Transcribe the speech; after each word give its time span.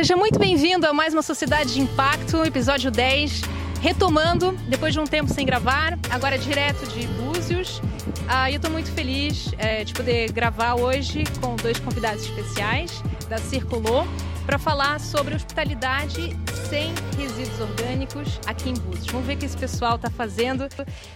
Seja 0.00 0.16
muito 0.16 0.38
bem-vindo 0.38 0.86
a 0.86 0.94
mais 0.94 1.12
uma 1.12 1.20
Sociedade 1.20 1.74
de 1.74 1.80
Impacto, 1.82 2.42
episódio 2.42 2.90
10. 2.90 3.42
Retomando, 3.82 4.52
depois 4.66 4.94
de 4.94 4.98
um 4.98 5.04
tempo 5.04 5.30
sem 5.30 5.44
gravar, 5.44 5.98
agora 6.08 6.38
direto 6.38 6.86
de 6.86 7.06
Búzios. 7.06 7.82
Ah, 8.26 8.50
eu 8.50 8.56
estou 8.56 8.70
muito 8.70 8.90
feliz 8.92 9.52
é, 9.58 9.84
de 9.84 9.92
poder 9.92 10.32
gravar 10.32 10.76
hoje 10.76 11.24
com 11.42 11.54
dois 11.54 11.78
convidados 11.78 12.24
especiais 12.24 13.02
da 13.28 13.36
Circulou 13.36 14.08
para 14.46 14.58
falar 14.58 14.98
sobre 15.00 15.34
hospitalidade 15.34 16.34
sem 16.70 16.94
resíduos 17.18 17.60
orgânicos 17.60 18.40
aqui 18.46 18.70
em 18.70 18.74
Búzios. 18.74 19.06
Vamos 19.08 19.26
ver 19.26 19.34
o 19.34 19.36
que 19.36 19.44
esse 19.44 19.56
pessoal 19.58 19.96
está 19.96 20.08
fazendo. 20.08 20.66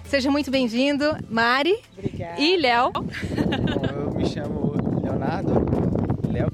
Seja 0.04 0.30
muito 0.30 0.50
bem-vindo, 0.50 1.16
Mari 1.30 1.74
Obrigada. 1.96 2.38
e 2.38 2.58
Léo. 2.58 2.92
Bom, 2.92 3.06
eu 3.96 4.10
me 4.14 4.26
chamo 4.26 4.74
Leonardo. 5.02 5.54
Léo, 6.30 6.50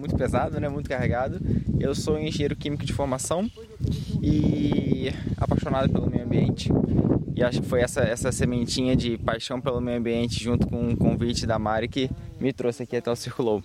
muito, 0.00 0.16
pesado, 0.16 0.58
né? 0.58 0.68
muito 0.68 0.88
carregado. 0.88 1.38
Eu 1.78 1.94
sou 1.94 2.18
engenheiro 2.18 2.56
químico 2.56 2.84
de 2.84 2.92
formação 2.92 3.48
e 4.22 5.12
apaixonado 5.36 5.90
pelo 5.90 6.10
meio 6.10 6.24
ambiente. 6.24 6.70
E 7.36 7.44
acho 7.44 7.60
que 7.60 7.68
foi 7.68 7.80
essa, 7.80 8.00
essa 8.00 8.32
sementinha 8.32 8.96
de 8.96 9.16
paixão 9.18 9.60
pelo 9.60 9.80
meio 9.80 9.98
ambiente, 9.98 10.42
junto 10.42 10.66
com 10.66 10.88
o 10.88 10.96
convite 10.96 11.46
da 11.46 11.58
Mari, 11.58 11.88
que 11.88 12.10
me 12.40 12.52
trouxe 12.52 12.82
aqui 12.82 12.96
até 12.96 13.10
o 13.10 13.16
Circulou. 13.16 13.62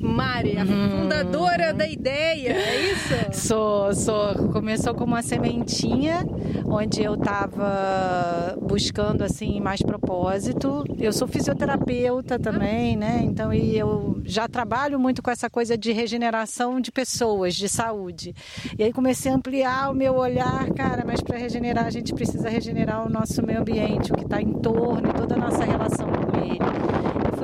Mari, 0.00 0.56
a 0.56 0.64
fundadora 0.64 1.72
da 1.72 1.86
ideia, 1.86 2.52
é 2.52 2.92
isso? 2.92 3.14
Sou, 3.46 3.94
sou. 3.94 4.34
Começou 4.52 4.94
como 4.94 5.14
uma 5.14 5.22
sementinha, 5.22 6.24
onde 6.66 7.02
eu 7.02 7.14
estava 7.14 8.56
buscando 8.60 9.22
assim 9.22 9.60
mais 9.60 9.82
propósito. 9.82 10.84
Eu 10.98 11.12
sou 11.12 11.26
fisioterapeuta 11.26 12.38
também, 12.38 12.96
né? 12.96 13.20
Então 13.22 13.52
e 13.52 13.76
eu 13.76 14.20
já 14.24 14.48
trabalho 14.48 14.98
muito 14.98 15.22
com 15.22 15.30
essa 15.30 15.48
coisa 15.50 15.76
de 15.76 15.92
regeneração 15.92 16.80
de 16.80 16.92
pessoas, 16.92 17.54
de 17.54 17.68
saúde. 17.68 18.34
E 18.78 18.84
aí 18.84 18.92
comecei 18.92 19.30
a 19.30 19.34
ampliar 19.34 19.90
o 19.90 19.94
meu 19.94 20.14
olhar, 20.14 20.70
cara. 20.72 21.04
Mas 21.06 21.20
para 21.20 21.38
regenerar 21.38 21.86
a 21.86 21.90
gente 21.90 22.12
precisa 22.14 22.48
regenerar 22.48 23.06
o 23.06 23.10
nosso 23.10 23.44
meio 23.44 23.60
ambiente, 23.60 24.12
o 24.12 24.14
que 24.14 24.24
está 24.24 24.40
em 24.40 24.52
torno 24.54 25.08
e 25.08 25.12
toda 25.12 25.34
a 25.34 25.38
nossa 25.38 25.64
relação 25.64 26.08
com 26.08 26.38
ele. 26.38 26.58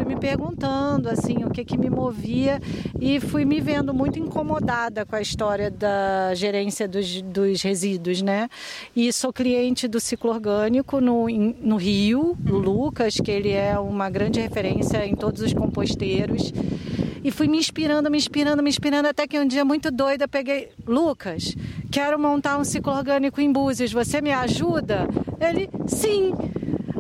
Fui 0.05 0.15
me 0.15 0.21
perguntando 0.21 1.09
assim 1.09 1.45
o 1.45 1.51
que 1.51 1.65
que 1.65 1.79
me 1.79 1.89
movia 1.89 2.61
e 3.01 3.19
fui 3.19 3.47
me 3.47 3.59
vendo 3.59 3.95
muito 3.95 4.19
incomodada 4.19 5.07
com 5.07 5.17
a 5.17 5.21
história 5.23 5.71
da 5.71 6.35
gerência 6.35 6.87
dos, 6.87 7.23
dos 7.23 7.63
resíduos, 7.63 8.21
né? 8.21 8.51
E 8.95 9.11
sou 9.15 9.33
cliente 9.33 9.89
do 9.89 9.99
ciclo 9.99 10.31
orgânico 10.31 11.01
no, 11.01 11.27
no 11.27 11.77
Rio, 11.77 12.37
o 12.47 12.53
Lucas, 12.53 13.15
que 13.15 13.31
ele 13.31 13.53
é 13.53 13.79
uma 13.79 14.11
grande 14.11 14.39
referência 14.41 15.07
em 15.07 15.15
todos 15.15 15.41
os 15.41 15.55
composteiros. 15.55 16.53
E 17.25 17.31
fui 17.31 17.49
me 17.49 17.57
inspirando, 17.57 18.11
me 18.11 18.19
inspirando, 18.19 18.63
me 18.63 18.69
inspirando, 18.69 19.09
até 19.09 19.27
que 19.27 19.41
um 19.41 19.47
dia 19.47 19.65
muito 19.65 19.91
doida 19.91 20.29
peguei, 20.29 20.69
Lucas, 20.87 21.57
quero 21.91 22.19
montar 22.19 22.59
um 22.59 22.65
ciclo 22.65 22.93
orgânico 22.93 23.41
em 23.41 23.51
Búzios, 23.51 23.91
você 23.91 24.21
me 24.21 24.33
ajuda? 24.33 25.09
Ele, 25.41 25.71
sim. 25.87 26.35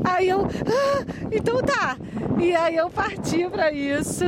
Aí 0.02 0.28
eu, 0.28 0.40
ah, 0.42 1.04
então 1.30 1.62
tá. 1.62 1.98
E 2.38 2.54
aí 2.54 2.76
eu 2.76 2.90
parti 2.90 3.48
para 3.48 3.72
isso. 3.72 4.24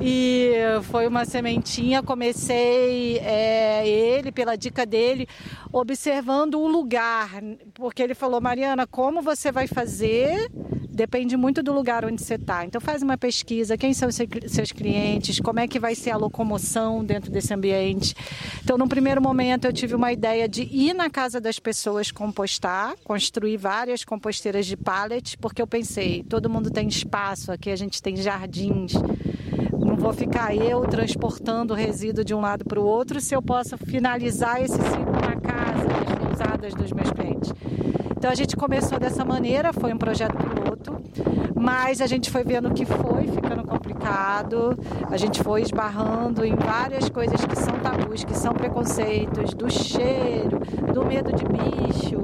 E 0.00 0.52
foi 0.84 1.06
uma 1.06 1.24
sementinha. 1.24 2.02
Comecei 2.02 3.18
é, 3.18 3.86
ele, 3.88 4.30
pela 4.30 4.56
dica 4.56 4.86
dele, 4.86 5.26
observando 5.72 6.54
o 6.54 6.68
lugar. 6.68 7.30
Porque 7.74 8.02
ele 8.02 8.14
falou, 8.14 8.40
Mariana, 8.40 8.86
como 8.86 9.20
você 9.20 9.50
vai 9.50 9.66
fazer? 9.66 10.50
Depende 10.98 11.36
muito 11.36 11.62
do 11.62 11.72
lugar 11.72 12.04
onde 12.04 12.20
você 12.20 12.34
está. 12.34 12.64
Então 12.64 12.80
faz 12.80 13.02
uma 13.02 13.16
pesquisa, 13.16 13.78
quem 13.78 13.94
são 13.94 14.08
seus 14.10 14.72
clientes, 14.72 15.38
como 15.38 15.60
é 15.60 15.68
que 15.68 15.78
vai 15.78 15.94
ser 15.94 16.10
a 16.10 16.16
locomoção 16.16 17.04
dentro 17.04 17.30
desse 17.30 17.54
ambiente. 17.54 18.16
Então, 18.64 18.76
no 18.76 18.88
primeiro 18.88 19.22
momento, 19.22 19.64
eu 19.64 19.72
tive 19.72 19.94
uma 19.94 20.10
ideia 20.12 20.48
de 20.48 20.62
ir 20.64 20.94
na 20.94 21.08
casa 21.08 21.40
das 21.40 21.60
pessoas 21.60 22.10
compostar, 22.10 22.96
construir 23.04 23.56
várias 23.56 24.04
composteiras 24.04 24.66
de 24.66 24.76
pallet, 24.76 25.38
porque 25.38 25.62
eu 25.62 25.68
pensei, 25.68 26.24
todo 26.24 26.50
mundo 26.50 26.68
tem 26.68 26.88
espaço, 26.88 27.52
aqui 27.52 27.70
a 27.70 27.76
gente 27.76 28.02
tem 28.02 28.16
jardins. 28.16 28.94
Não 29.78 29.94
vou 29.94 30.12
ficar 30.12 30.52
eu 30.52 30.80
transportando 30.80 31.74
resíduo 31.74 32.24
de 32.24 32.34
um 32.34 32.40
lado 32.40 32.64
para 32.64 32.80
o 32.80 32.84
outro 32.84 33.20
se 33.20 33.36
eu 33.36 33.40
posso 33.40 33.78
finalizar 33.78 34.60
esse 34.60 34.74
ciclo 34.74 35.12
na 35.12 35.36
casa, 35.36 35.86
nas 35.86 36.18
pousadas 36.18 36.74
dos 36.74 36.90
meus 36.90 37.12
clientes. 37.12 37.52
Então 38.16 38.28
a 38.32 38.34
gente 38.34 38.56
começou 38.56 38.98
dessa 38.98 39.24
maneira, 39.24 39.72
foi 39.72 39.94
um 39.94 39.96
projeto 39.96 40.36
mas 41.58 42.00
a 42.00 42.06
gente 42.06 42.30
foi 42.30 42.44
vendo 42.44 42.72
que 42.72 42.84
foi 42.84 43.26
ficando 43.26 43.64
complicado, 43.64 44.78
a 45.10 45.16
gente 45.16 45.42
foi 45.42 45.62
esbarrando 45.62 46.44
em 46.44 46.54
várias 46.54 47.08
coisas 47.08 47.44
que 47.44 47.56
são 47.56 47.78
tabus, 47.80 48.24
que 48.24 48.36
são 48.36 48.52
preconceitos, 48.52 49.54
do 49.54 49.70
cheiro, 49.70 50.60
do 50.92 51.04
medo 51.04 51.32
de 51.32 51.44
bicho, 51.44 52.18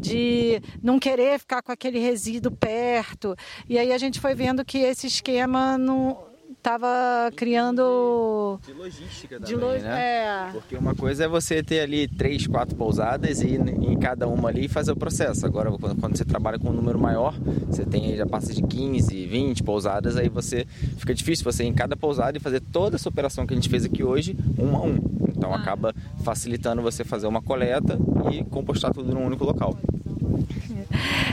de 0.00 0.62
não 0.82 0.98
querer 0.98 1.38
ficar 1.38 1.62
com 1.62 1.72
aquele 1.72 1.98
resíduo 1.98 2.52
perto. 2.52 3.34
E 3.68 3.78
aí 3.78 3.92
a 3.92 3.98
gente 3.98 4.20
foi 4.20 4.34
vendo 4.34 4.64
que 4.64 4.78
esse 4.78 5.06
esquema 5.06 5.76
não 5.76 6.27
estava 6.58 7.30
criando 7.36 8.60
De 8.66 8.72
logística 8.72 9.38
de 9.40 9.54
lo- 9.54 9.70
é. 9.72 10.50
Porque 10.52 10.76
uma 10.76 10.94
coisa 10.94 11.24
é 11.24 11.28
você 11.28 11.62
ter 11.62 11.80
ali 11.80 12.06
três, 12.08 12.46
quatro 12.46 12.76
pousadas 12.76 13.40
e 13.40 13.54
em 13.56 13.96
cada 13.98 14.26
uma 14.26 14.48
ali 14.48 14.68
fazer 14.68 14.92
o 14.92 14.96
processo. 14.96 15.46
Agora, 15.46 15.70
quando 15.70 16.16
você 16.16 16.24
trabalha 16.24 16.58
com 16.58 16.68
um 16.68 16.72
número 16.72 16.98
maior, 16.98 17.34
você 17.66 17.84
tem 17.84 18.16
já 18.16 18.26
passa 18.26 18.52
de 18.52 18.62
15, 18.62 19.26
20 19.26 19.62
pousadas, 19.62 20.16
aí 20.16 20.28
você 20.28 20.66
fica 20.98 21.14
difícil 21.14 21.44
você 21.44 21.64
ir 21.64 21.68
em 21.68 21.74
cada 21.74 21.96
pousada 21.96 22.36
e 22.36 22.40
fazer 22.40 22.60
toda 22.60 22.96
essa 22.96 23.08
operação 23.08 23.46
que 23.46 23.54
a 23.54 23.56
gente 23.56 23.68
fez 23.68 23.84
aqui 23.84 24.02
hoje, 24.04 24.36
um 24.58 24.76
a 24.76 24.82
um. 24.82 24.98
Então 25.28 25.54
acaba 25.54 25.94
facilitando 26.24 26.82
você 26.82 27.04
fazer 27.04 27.26
uma 27.28 27.40
coleta 27.40 27.96
e 28.32 28.44
compostar 28.44 28.92
tudo 28.92 29.14
num 29.14 29.24
único 29.24 29.44
local. 29.44 29.78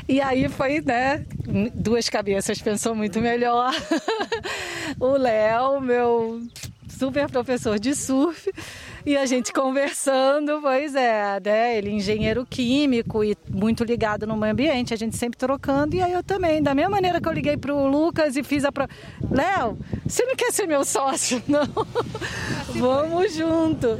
E 0.08 0.22
aí 0.22 0.47
foi, 0.50 0.81
né? 0.81 1.25
Duas 1.73 2.09
cabeças 2.09 2.61
pensou 2.61 2.95
muito 2.95 3.19
melhor. 3.19 3.73
o 5.00 5.11
Léo, 5.17 5.79
meu 5.79 6.41
super 6.97 7.29
professor 7.29 7.78
de 7.78 7.94
surf, 7.94 8.50
e 9.06 9.17
a 9.17 9.25
gente 9.25 9.51
conversando, 9.51 10.59
pois 10.61 10.95
é, 10.95 11.39
né? 11.44 11.78
Ele 11.78 11.89
é 11.89 11.94
engenheiro 11.94 12.45
químico 12.50 13.23
e 13.23 13.38
muito 13.50 13.84
ligado 13.84 14.25
no 14.25 14.38
meio 14.38 14.53
ambiente, 14.53 14.94
a 14.94 14.97
gente 14.97 15.16
sempre 15.17 15.38
trocando, 15.38 15.95
e 15.95 16.01
aí 16.01 16.13
eu 16.13 16.23
também, 16.23 16.63
da 16.63 16.73
mesma 16.73 16.91
maneira 16.91 17.19
que 17.19 17.28
eu 17.28 17.34
liguei 17.34 17.57
pro 17.57 17.85
Lucas 17.88 18.35
e 18.35 18.44
fiz 18.44 18.63
a 18.63 18.72
pro... 18.72 18.88
Léo, 19.29 19.78
você 20.07 20.23
não 20.25 20.35
quer 20.35 20.51
ser 20.51 20.67
meu 20.67 20.85
sócio, 20.85 21.44
não? 21.47 21.67
Vamos 22.73 23.34
junto. 23.34 24.00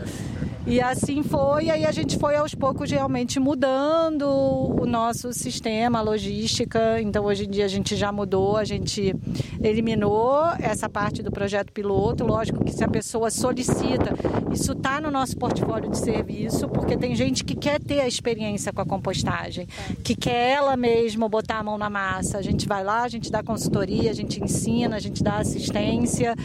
E 0.68 0.82
assim 0.82 1.22
foi, 1.22 1.70
aí 1.70 1.86
a 1.86 1.92
gente 1.92 2.18
foi 2.18 2.36
aos 2.36 2.56
poucos 2.56 2.90
realmente 2.90 3.40
mudando 3.40 4.24
o 4.28 4.84
nosso 4.88 5.32
sistema, 5.32 6.00
a 6.00 6.02
logística. 6.02 7.00
Então 7.00 7.26
hoje 7.26 7.46
em 7.46 7.50
dia 7.50 7.66
a 7.66 7.68
gente 7.68 7.96
já 7.96 8.12
mudou, 8.12 8.58
a 8.58 8.64
gente 8.64 9.16
eliminou 9.64 10.44
essa 10.60 10.90
parte 10.90 11.22
do 11.22 11.32
projeto 11.32 11.72
piloto. 11.72 12.26
Lógico 12.26 12.66
que 12.66 12.72
se 12.72 12.84
a 12.84 12.88
pessoa 12.88 13.30
solicita, 13.30 14.16
isso 14.52 14.72
está 14.72 15.00
no 15.00 15.12
nosso 15.12 15.38
portfólio 15.38 15.92
de 15.92 16.00
serviço, 16.00 16.68
porque 16.68 16.98
tem 16.98 17.14
gente 17.14 17.44
que 17.44 17.56
quer 17.56 17.80
ter 17.80 18.00
a 18.00 18.08
experiência 18.08 18.74
com 18.74 18.82
a 18.82 18.86
compostagem, 18.86 19.68
que 20.04 20.16
quer 20.16 20.56
ela 20.56 20.76
mesma 20.76 21.30
botar 21.30 21.60
a 21.60 21.64
mão 21.64 21.78
na 21.78 21.92
massa. 21.92 22.40
A 22.40 22.42
gente 22.42 22.68
vai 22.68 22.84
lá, 22.84 23.04
a 23.04 23.08
gente 23.08 23.32
dá 23.32 23.44
consultoria, 23.44 24.10
a 24.10 24.16
gente 24.16 24.44
ensina, 24.44 24.96
a 24.96 25.00
gente 25.00 25.24
dá 25.24 25.36
assistência, 25.38 26.36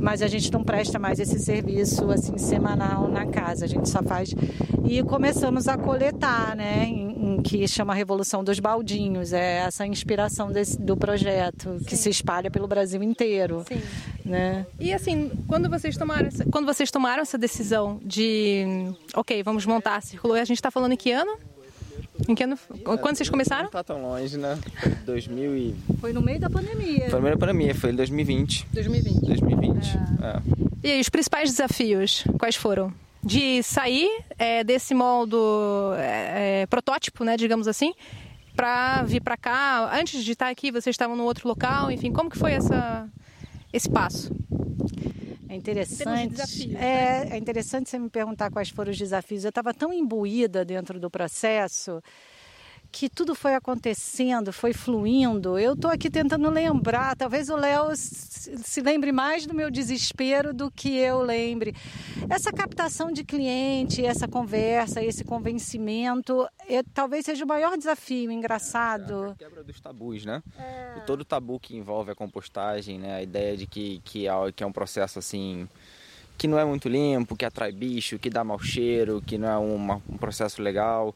mas 0.00 0.22
a 0.22 0.28
gente 0.28 0.50
não 0.50 0.64
presta 0.64 0.98
mais 0.98 1.20
esse 1.20 1.38
serviço 1.38 2.10
assim 2.10 2.38
semanal 2.38 3.06
na 3.06 3.26
casa 3.26 3.65
a 3.66 3.68
gente 3.68 3.88
só 3.88 4.02
faz. 4.02 4.34
E 4.88 5.02
começamos 5.02 5.68
a 5.68 5.76
coletar, 5.76 6.56
né? 6.56 6.84
Em, 6.86 7.34
em 7.36 7.42
que 7.42 7.66
chama 7.66 7.92
Revolução 7.94 8.42
dos 8.42 8.60
Baldinhos. 8.60 9.32
É 9.32 9.58
essa 9.58 9.86
inspiração 9.86 10.50
desse, 10.50 10.80
do 10.80 10.96
projeto 10.96 11.78
que 11.86 11.96
se 11.96 12.08
espalha 12.08 12.50
pelo 12.50 12.66
Brasil 12.66 13.02
inteiro. 13.02 13.64
Sim. 13.68 13.82
Né? 14.24 14.66
E 14.78 14.92
assim, 14.92 15.30
quando 15.46 15.68
vocês 15.68 15.96
tomaram 15.96 16.28
essa, 16.28 16.44
quando 16.46 16.66
vocês 16.66 16.90
tomaram 16.90 17.22
essa 17.22 17.36
decisão 17.36 18.00
de, 18.02 18.64
ok, 19.14 19.42
vamos 19.42 19.66
montar 19.66 19.96
a 19.96 20.00
Circulou, 20.00 20.36
a 20.36 20.44
gente 20.44 20.58
está 20.58 20.70
falando 20.70 20.92
em 20.92 20.96
que 20.96 21.12
ano? 21.12 21.36
Em 22.28 22.34
que 22.34 22.44
ano? 22.44 22.58
Quando 22.84 23.16
vocês 23.16 23.28
começaram? 23.28 23.64
Não 23.64 23.70
tá 23.70 23.84
tão 23.84 24.02
longe, 24.02 24.38
né? 24.38 24.58
Foi 24.80 24.90
2000 25.04 25.56
e... 25.56 25.74
Foi 26.00 26.12
no 26.12 26.22
meio 26.22 26.40
da 26.40 26.48
pandemia. 26.48 27.00
Foi 27.00 27.06
a 27.06 27.10
primeira 27.10 27.36
pandemia, 27.36 27.74
foi 27.74 27.90
em 27.90 27.94
2020. 27.96 28.68
2020. 28.72 29.20
2020. 29.20 29.96
É. 30.22 30.42
E 30.82 30.90
aí, 30.92 31.00
os 31.00 31.08
principais 31.08 31.50
desafios, 31.50 32.24
quais 32.38 32.56
foram? 32.56 32.92
De 33.26 33.60
sair 33.64 34.08
é, 34.38 34.62
desse 34.62 34.94
moldo 34.94 35.92
é, 35.98 36.62
é, 36.62 36.66
protótipo, 36.66 37.24
né, 37.24 37.36
digamos 37.36 37.66
assim, 37.66 37.92
para 38.54 39.02
vir 39.02 39.20
para 39.20 39.36
cá. 39.36 39.90
Antes 39.92 40.22
de 40.22 40.30
estar 40.30 40.48
aqui, 40.48 40.70
vocês 40.70 40.94
estavam 40.94 41.16
no 41.16 41.24
outro 41.24 41.48
local, 41.48 41.90
enfim, 41.90 42.12
como 42.12 42.30
que 42.30 42.38
foi 42.38 42.52
essa, 42.52 43.08
esse 43.72 43.90
passo? 43.90 44.32
É 45.48 45.54
de 45.54 45.56
interessante. 45.56 46.28
desafios, 46.28 46.74
é, 46.76 47.28
é 47.32 47.36
interessante 47.36 47.90
você 47.90 47.98
me 47.98 48.08
perguntar 48.08 48.48
quais 48.48 48.68
foram 48.68 48.92
os 48.92 48.98
desafios. 48.98 49.42
Eu 49.44 49.48
estava 49.48 49.74
tão 49.74 49.92
imbuída 49.92 50.64
dentro 50.64 51.00
do 51.00 51.10
processo 51.10 52.00
que 52.90 53.08
tudo 53.08 53.34
foi 53.34 53.54
acontecendo, 53.54 54.52
foi 54.52 54.72
fluindo. 54.72 55.58
Eu 55.58 55.74
estou 55.74 55.90
aqui 55.90 56.10
tentando 56.10 56.48
lembrar, 56.50 57.16
talvez 57.16 57.48
o 57.48 57.56
Léo 57.56 57.94
se 57.94 58.80
lembre 58.80 59.12
mais 59.12 59.46
do 59.46 59.54
meu 59.54 59.70
desespero 59.70 60.54
do 60.54 60.70
que 60.70 60.96
eu 60.96 61.22
lembre. 61.22 61.74
Essa 62.28 62.52
captação 62.52 63.10
de 63.10 63.24
cliente, 63.24 64.04
essa 64.04 64.26
conversa, 64.26 65.02
esse 65.02 65.24
convencimento, 65.24 66.46
é, 66.68 66.82
talvez 66.94 67.24
seja 67.24 67.44
o 67.44 67.48
maior 67.48 67.76
desafio, 67.76 68.30
engraçado. 68.30 69.26
É 69.26 69.30
a 69.30 69.34
quebra 69.34 69.64
dos 69.64 69.80
tabus, 69.80 70.24
né? 70.24 70.42
É. 70.58 71.00
Todo 71.06 71.24
tabu 71.24 71.60
que 71.60 71.76
envolve 71.76 72.10
a 72.10 72.14
compostagem, 72.14 72.98
né? 72.98 73.16
A 73.16 73.22
ideia 73.22 73.56
de 73.56 73.66
que, 73.66 74.00
que, 74.04 74.26
é, 74.26 74.30
é 74.30 74.66
um 74.66 74.72
processo 74.72 75.18
assim 75.18 75.68
que 76.36 76.46
não 76.46 76.58
é 76.58 76.64
muito 76.64 76.88
limpo, 76.88 77.34
que 77.34 77.44
atrai 77.44 77.72
bicho, 77.72 78.18
que 78.18 78.28
dá 78.28 78.44
mau 78.44 78.58
cheiro, 78.58 79.22
que 79.26 79.38
não 79.38 79.48
é 79.48 79.56
uma, 79.56 80.02
um 80.08 80.16
processo 80.16 80.60
legal. 80.60 81.14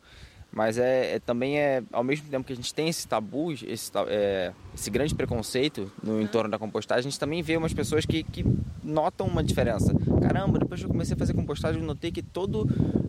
Mas 0.52 0.79
é, 0.79 1.14
é, 1.14 1.19
também 1.20 1.58
é, 1.58 1.82
ao 1.93 2.02
mesmo 2.02 2.29
tempo 2.29 2.44
que 2.44 2.52
a 2.52 2.56
gente 2.56 2.75
tem 2.75 2.88
esse 2.88 3.06
tabu, 3.06 3.52
esse, 3.52 3.91
é, 4.08 4.52
esse 4.75 4.91
grande 4.91 5.14
preconceito 5.14 5.91
no 6.02 6.20
entorno 6.20 6.50
da 6.50 6.58
compostagem, 6.58 7.00
a 7.00 7.11
gente 7.11 7.20
também 7.20 7.41
vê 7.41 7.56
umas 7.56 7.73
pessoas 7.73 8.05
que, 8.05 8.25
que 8.25 8.44
notam 8.82 9.29
uma 9.29 9.44
diferença. 9.44 9.94
Caramba, 10.20 10.58
depois 10.58 10.81
que 10.81 10.87
eu 10.87 10.91
comecei 10.91 11.14
a 11.14 11.19
fazer 11.19 11.35
compostagem, 11.35 11.81
eu 11.81 11.87
notei 11.87 12.11
que 12.11 12.23
toda 12.23 12.58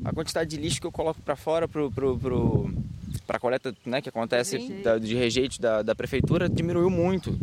a 0.06 0.14
quantidade 0.14 0.50
de 0.52 0.58
lixo 0.58 0.80
que 0.80 0.88
eu 0.88 0.92
coloco 0.92 1.22
para 1.22 1.36
fora 1.36 1.68
pro, 1.68 1.92
pro, 1.92 2.18
pro 2.18 2.72
para 3.26 3.40
coleta 3.40 3.74
né, 3.86 4.02
que 4.02 4.10
acontece 4.10 4.58
da, 4.84 4.98
de 4.98 5.16
rejeito 5.16 5.60
da, 5.60 5.82
da 5.82 5.96
prefeitura 5.96 6.48
diminuiu 6.48 6.90
muito. 6.90 7.38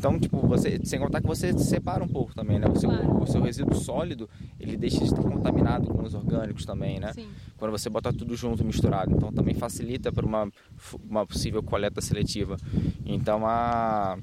Então, 0.00 0.18
tipo, 0.18 0.38
você, 0.46 0.80
sem 0.82 0.98
contar 0.98 1.20
que 1.20 1.26
você 1.26 1.52
separa 1.58 2.02
um 2.02 2.08
pouco 2.08 2.34
também, 2.34 2.58
né? 2.58 2.66
O 2.66 2.74
seu, 2.74 2.88
claro. 2.88 3.22
o 3.22 3.26
seu 3.26 3.42
resíduo 3.42 3.74
sólido, 3.74 4.30
ele 4.60 4.76
deixa 4.76 4.98
de 4.98 5.04
estar 5.04 5.22
contaminado 5.22 5.88
com 5.88 6.02
os 6.02 6.14
orgânicos 6.14 6.64
também, 6.66 7.00
né? 7.00 7.12
Sim. 7.14 7.28
Quando 7.56 7.72
você 7.72 7.88
bota 7.88 8.12
tudo 8.12 8.36
junto, 8.36 8.64
misturado. 8.64 9.12
Então, 9.12 9.32
também 9.32 9.54
facilita 9.54 10.12
para 10.12 10.26
uma, 10.26 10.50
uma 11.08 11.26
possível 11.26 11.62
coleta 11.62 12.00
seletiva. 12.00 12.56
Então, 13.04 13.46
a 13.46 14.18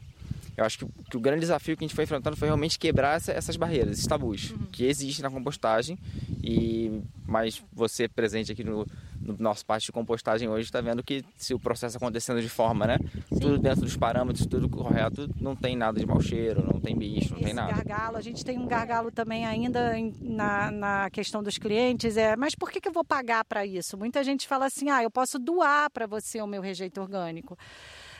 eu 0.57 0.65
acho 0.65 0.79
que, 0.79 0.85
que, 1.11 1.17
o 1.17 1.19
grande 1.19 1.41
desafio 1.41 1.77
que 1.77 1.85
a 1.85 1.87
gente 1.87 1.95
foi 1.95 2.03
enfrentando 2.03 2.35
foi 2.35 2.47
realmente 2.47 2.79
quebrar 2.79 3.17
essa, 3.17 3.31
essas 3.31 3.55
barreiras, 3.55 3.93
esses 3.93 4.07
tabus 4.07 4.49
uhum. 4.49 4.65
que 4.71 4.85
existem 4.85 5.21
na 5.21 5.29
compostagem. 5.29 5.99
E 6.43 7.03
mas 7.27 7.61
você 7.73 8.07
presente 8.07 8.53
aqui 8.53 8.63
no, 8.63 8.87
no 9.21 9.35
nosso 9.37 9.65
parte 9.65 9.85
de 9.85 9.91
compostagem 9.91 10.47
hoje 10.47 10.63
está 10.63 10.79
vendo 10.79 11.03
que 11.03 11.23
se 11.35 11.53
o 11.53 11.59
processo 11.59 11.97
acontecendo 11.97 12.41
de 12.41 12.47
forma, 12.47 12.87
né, 12.87 12.97
Sim. 13.31 13.39
tudo 13.39 13.59
dentro 13.59 13.81
dos 13.81 13.97
parâmetros, 13.97 14.45
tudo 14.45 14.69
correto, 14.69 15.29
não 15.39 15.55
tem 15.55 15.75
nada 15.75 15.99
de 15.99 16.05
mau 16.05 16.21
cheiro, 16.21 16.65
não 16.65 16.79
tem 16.79 16.97
bicho, 16.97 17.31
não 17.31 17.37
Esse 17.37 17.45
tem 17.45 17.53
nada. 17.53 17.83
gargalo, 17.83 18.17
a 18.17 18.21
gente 18.21 18.45
tem 18.45 18.57
um 18.57 18.65
gargalo 18.65 19.11
também 19.11 19.45
ainda 19.45 19.93
na, 20.21 20.71
na 20.71 21.09
questão 21.09 21.43
dos 21.43 21.57
clientes, 21.57 22.15
é, 22.15 22.35
mas 22.37 22.55
por 22.55 22.71
que, 22.71 22.79
que 22.79 22.87
eu 22.87 22.93
vou 22.93 23.03
pagar 23.03 23.43
para 23.43 23.65
isso? 23.65 23.97
Muita 23.97 24.23
gente 24.23 24.47
fala 24.47 24.65
assim, 24.65 24.89
ah, 24.89 25.03
eu 25.03 25.11
posso 25.11 25.37
doar 25.37 25.91
para 25.91 26.07
você 26.07 26.41
o 26.41 26.47
meu 26.47 26.61
rejeito 26.61 27.01
orgânico. 27.01 27.57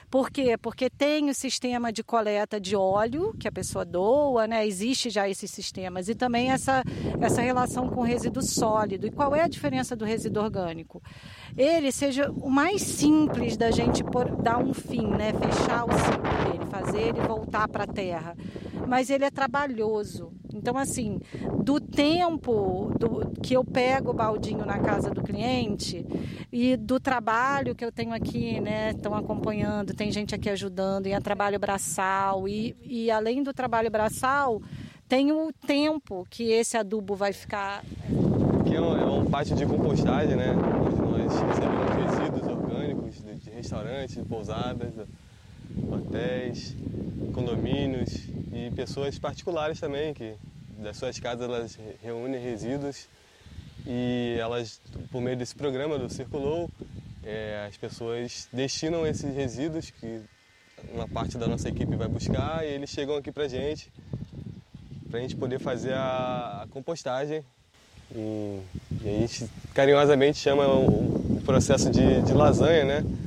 Por 0.09 0.31
quê? 0.31 0.57
Porque 0.57 0.89
tem 0.89 1.30
o 1.30 1.33
sistema 1.33 1.92
de 1.92 2.01
coleta 2.01 2.62
de 2.62 2.75
óleo 2.75 3.33
que 3.38 3.48
a 3.48 3.51
pessoa 3.51 3.83
doa, 3.83 4.48
né? 4.48 4.65
Existe 4.65 5.09
já 5.09 5.27
esses 5.27 5.51
sistemas. 5.51 6.07
E 6.07 6.15
também 6.15 6.50
essa, 6.51 6.81
essa 7.19 7.42
relação 7.42 7.89
com 7.89 8.01
o 8.01 8.04
resíduo 8.04 8.42
sólido. 8.42 9.06
E 9.06 9.12
qual 9.12 9.36
é 9.36 9.42
a 9.42 9.48
diferença 9.48 9.98
do 9.98 10.06
resíduo 10.06 10.44
orgânico? 10.44 11.04
Ele 11.57 11.92
seja 11.92 12.31
o 12.31 12.50
mais 12.50 12.81
simples 12.81 13.57
da 13.57 13.69
gente 13.69 14.01
por, 14.01 14.33
dar 14.42 14.59
um 14.59 14.74
fim, 14.74 15.07
né? 15.07 15.33
Fechar 15.33 15.83
o 15.83 15.92
ciclo 15.92 16.51
dele, 16.51 16.71
fazer 16.71 17.01
ele 17.01 17.21
voltar 17.27 17.68
para 17.68 17.83
a 17.83 17.88
terra. 17.88 18.33
Mas 18.88 19.10
ele 19.10 19.25
é 19.25 19.31
trabalhoso. 19.31 20.31
Então, 20.57 20.77
assim, 20.77 21.19
do 21.63 21.80
tempo 21.80 22.92
do, 23.00 23.31
que 23.42 23.54
eu 23.54 23.63
pego 23.63 24.12
o 24.12 24.13
baldinho 24.13 24.65
na 24.65 24.80
casa 24.80 25.09
do 25.09 25.21
cliente 25.21 26.06
e 26.51 26.75
do 26.75 27.00
trabalho 27.00 27.75
que 27.75 27.86
eu 27.86 27.92
tenho 27.92 28.13
aqui, 28.13 28.59
né? 28.59 28.92
Estão 28.92 29.15
acompanhando, 29.15 29.94
tem 29.94 30.12
gente 30.12 30.33
aqui 30.33 30.50
ajudando, 30.50 31.07
e 31.07 31.13
é 31.13 31.19
trabalho 31.19 31.59
braçal. 31.59 32.48
E, 32.48 32.75
e 32.83 33.12
além 33.12 33.44
do 33.44 33.54
trabalho 33.54 33.92
braçal, 33.92 34.62
tem 35.07 35.31
o 35.31 35.54
tempo 35.65 36.27
que 36.30 36.51
esse 36.51 36.75
adubo 36.75 37.15
vai 37.15 37.31
ficar. 37.31 37.83
Aqui 38.62 38.75
é 38.75 38.81
um, 38.81 38.98
é 38.98 39.06
um 39.06 39.25
pátio 39.25 39.56
de 39.56 39.65
compostagem, 39.65 40.36
né? 40.36 40.53
Nós 40.53 41.33
recebemos 41.42 42.19
resíduos 42.19 42.48
orgânicos 42.48 43.15
de, 43.24 43.36
de 43.36 43.50
restaurantes, 43.50 44.15
de 44.15 44.24
pousadas, 44.24 44.94
hotéis, 45.91 46.75
condomínios 47.33 48.13
e 48.53 48.71
pessoas 48.75 49.17
particulares 49.19 49.79
também 49.79 50.13
que 50.13 50.33
das 50.79 50.97
suas 50.97 51.19
casas 51.19 51.47
elas 51.47 51.79
reúnem 52.01 52.41
resíduos 52.41 53.07
e 53.85 54.35
elas, 54.39 54.81
por 55.11 55.21
meio 55.21 55.37
desse 55.37 55.55
programa 55.55 55.97
do 55.97 56.09
Circulou, 56.09 56.69
é, 57.23 57.65
as 57.67 57.77
pessoas 57.77 58.47
destinam 58.51 59.07
esses 59.07 59.33
resíduos 59.33 59.91
que 59.91 60.21
uma 60.93 61.07
parte 61.07 61.37
da 61.37 61.47
nossa 61.47 61.69
equipe 61.69 61.95
vai 61.95 62.07
buscar 62.07 62.65
e 62.65 62.69
eles 62.69 62.89
chegam 62.89 63.15
aqui 63.15 63.31
pra 63.31 63.47
gente, 63.47 63.91
pra 65.09 65.19
gente 65.19 65.35
poder 65.35 65.59
fazer 65.59 65.93
a, 65.93 66.63
a 66.63 66.67
compostagem. 66.69 67.43
E, 68.13 68.61
e, 69.03 69.09
a 69.09 69.19
gente 69.19 69.49
carinhosamente 69.73 70.37
chama 70.37 70.67
o, 70.67 71.37
o 71.37 71.41
processo 71.45 71.89
de, 71.89 72.21
de, 72.21 72.33
lasanha, 72.33 72.85
né? 72.85 73.26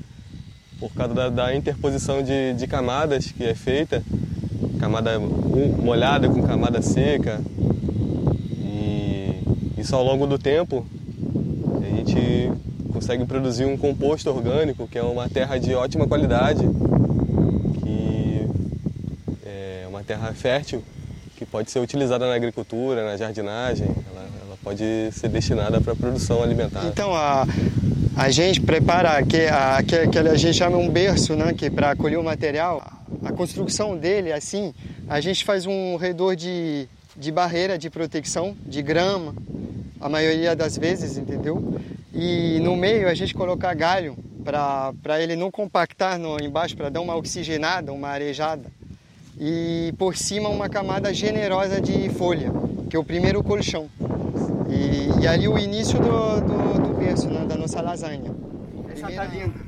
Por 0.80 0.90
causa 0.92 1.14
da, 1.14 1.28
da 1.28 1.54
interposição 1.54 2.22
de, 2.22 2.54
de 2.54 2.66
camadas 2.66 3.26
que 3.26 3.44
é 3.44 3.54
feita 3.54 4.02
camada 4.80 5.20
molhada 5.20 6.28
com 6.28 6.42
camada 6.42 6.80
seca. 6.80 7.40
E 8.58 9.42
isso 9.76 9.94
ao 9.94 10.02
longo 10.02 10.26
do 10.26 10.38
tempo 10.38 10.86
a 11.82 11.96
gente 11.96 12.50
consegue 12.92 13.26
produzir 13.26 13.66
um 13.66 13.76
composto 13.76 14.30
orgânico, 14.30 14.88
que 14.88 14.98
é 14.98 15.02
uma 15.02 15.28
terra 15.28 15.58
de 15.58 15.74
ótima 15.74 16.06
qualidade, 16.08 16.62
que 17.82 18.46
é 19.44 19.86
uma 19.88 20.02
terra 20.02 20.32
fértil, 20.32 20.82
que 21.36 21.44
pode 21.44 21.70
ser 21.70 21.80
utilizada 21.80 22.26
na 22.26 22.34
agricultura, 22.34 23.04
na 23.04 23.16
jardinagem, 23.16 23.86
ela, 23.86 24.26
ela 24.46 24.58
pode 24.62 25.10
ser 25.12 25.28
destinada 25.28 25.80
para 25.80 25.94
produção 25.94 26.42
alimentar. 26.42 26.86
Então 26.86 27.14
a, 27.14 27.46
a 28.20 28.28
gente 28.28 28.60
prepara 28.60 29.22
que 29.24 29.46
a, 29.46 29.82
que, 29.82 30.18
a 30.18 30.34
gente 30.34 30.54
chama 30.54 30.76
um 30.76 30.90
berço, 30.90 31.34
né, 31.34 31.54
que 31.54 31.70
para 31.70 31.92
acolher 31.92 32.18
o 32.18 32.22
material 32.22 32.86
a 33.24 33.32
construção 33.32 33.96
dele, 33.96 34.30
assim, 34.30 34.74
a 35.08 35.22
gente 35.22 35.42
faz 35.42 35.64
um 35.64 35.96
redor 35.96 36.34
de, 36.34 36.86
de 37.16 37.32
barreira 37.32 37.78
de 37.78 37.88
proteção, 37.88 38.54
de 38.66 38.82
grama, 38.82 39.34
a 39.98 40.06
maioria 40.06 40.54
das 40.54 40.76
vezes, 40.76 41.16
entendeu? 41.16 41.80
E 42.12 42.60
no 42.60 42.76
meio 42.76 43.08
a 43.08 43.14
gente 43.14 43.32
coloca 43.32 43.72
galho 43.72 44.14
para 44.44 45.18
ele 45.18 45.34
não 45.34 45.50
compactar 45.50 46.18
no, 46.18 46.38
embaixo, 46.38 46.76
para 46.76 46.90
dar 46.90 47.00
uma 47.00 47.16
oxigenada, 47.16 47.90
uma 47.90 48.08
arejada. 48.08 48.70
E 49.38 49.94
por 49.96 50.14
cima 50.14 50.50
uma 50.50 50.68
camada 50.68 51.14
generosa 51.14 51.80
de 51.80 52.10
folha, 52.10 52.52
que 52.90 52.94
é 52.94 52.98
o 52.98 53.04
primeiro 53.04 53.42
colchão. 53.42 53.88
E, 54.68 55.22
e 55.22 55.26
ali 55.26 55.48
o 55.48 55.58
início 55.58 55.98
do, 55.98 56.40
do, 56.40 56.82
do 56.82 56.89
berço, 57.10 57.28
né, 57.28 57.44
da 57.44 57.56
nossa 57.56 57.82
lasanha. 57.82 58.32
Essa 58.88 59.10
tá 59.10 59.24
linda. 59.24 59.59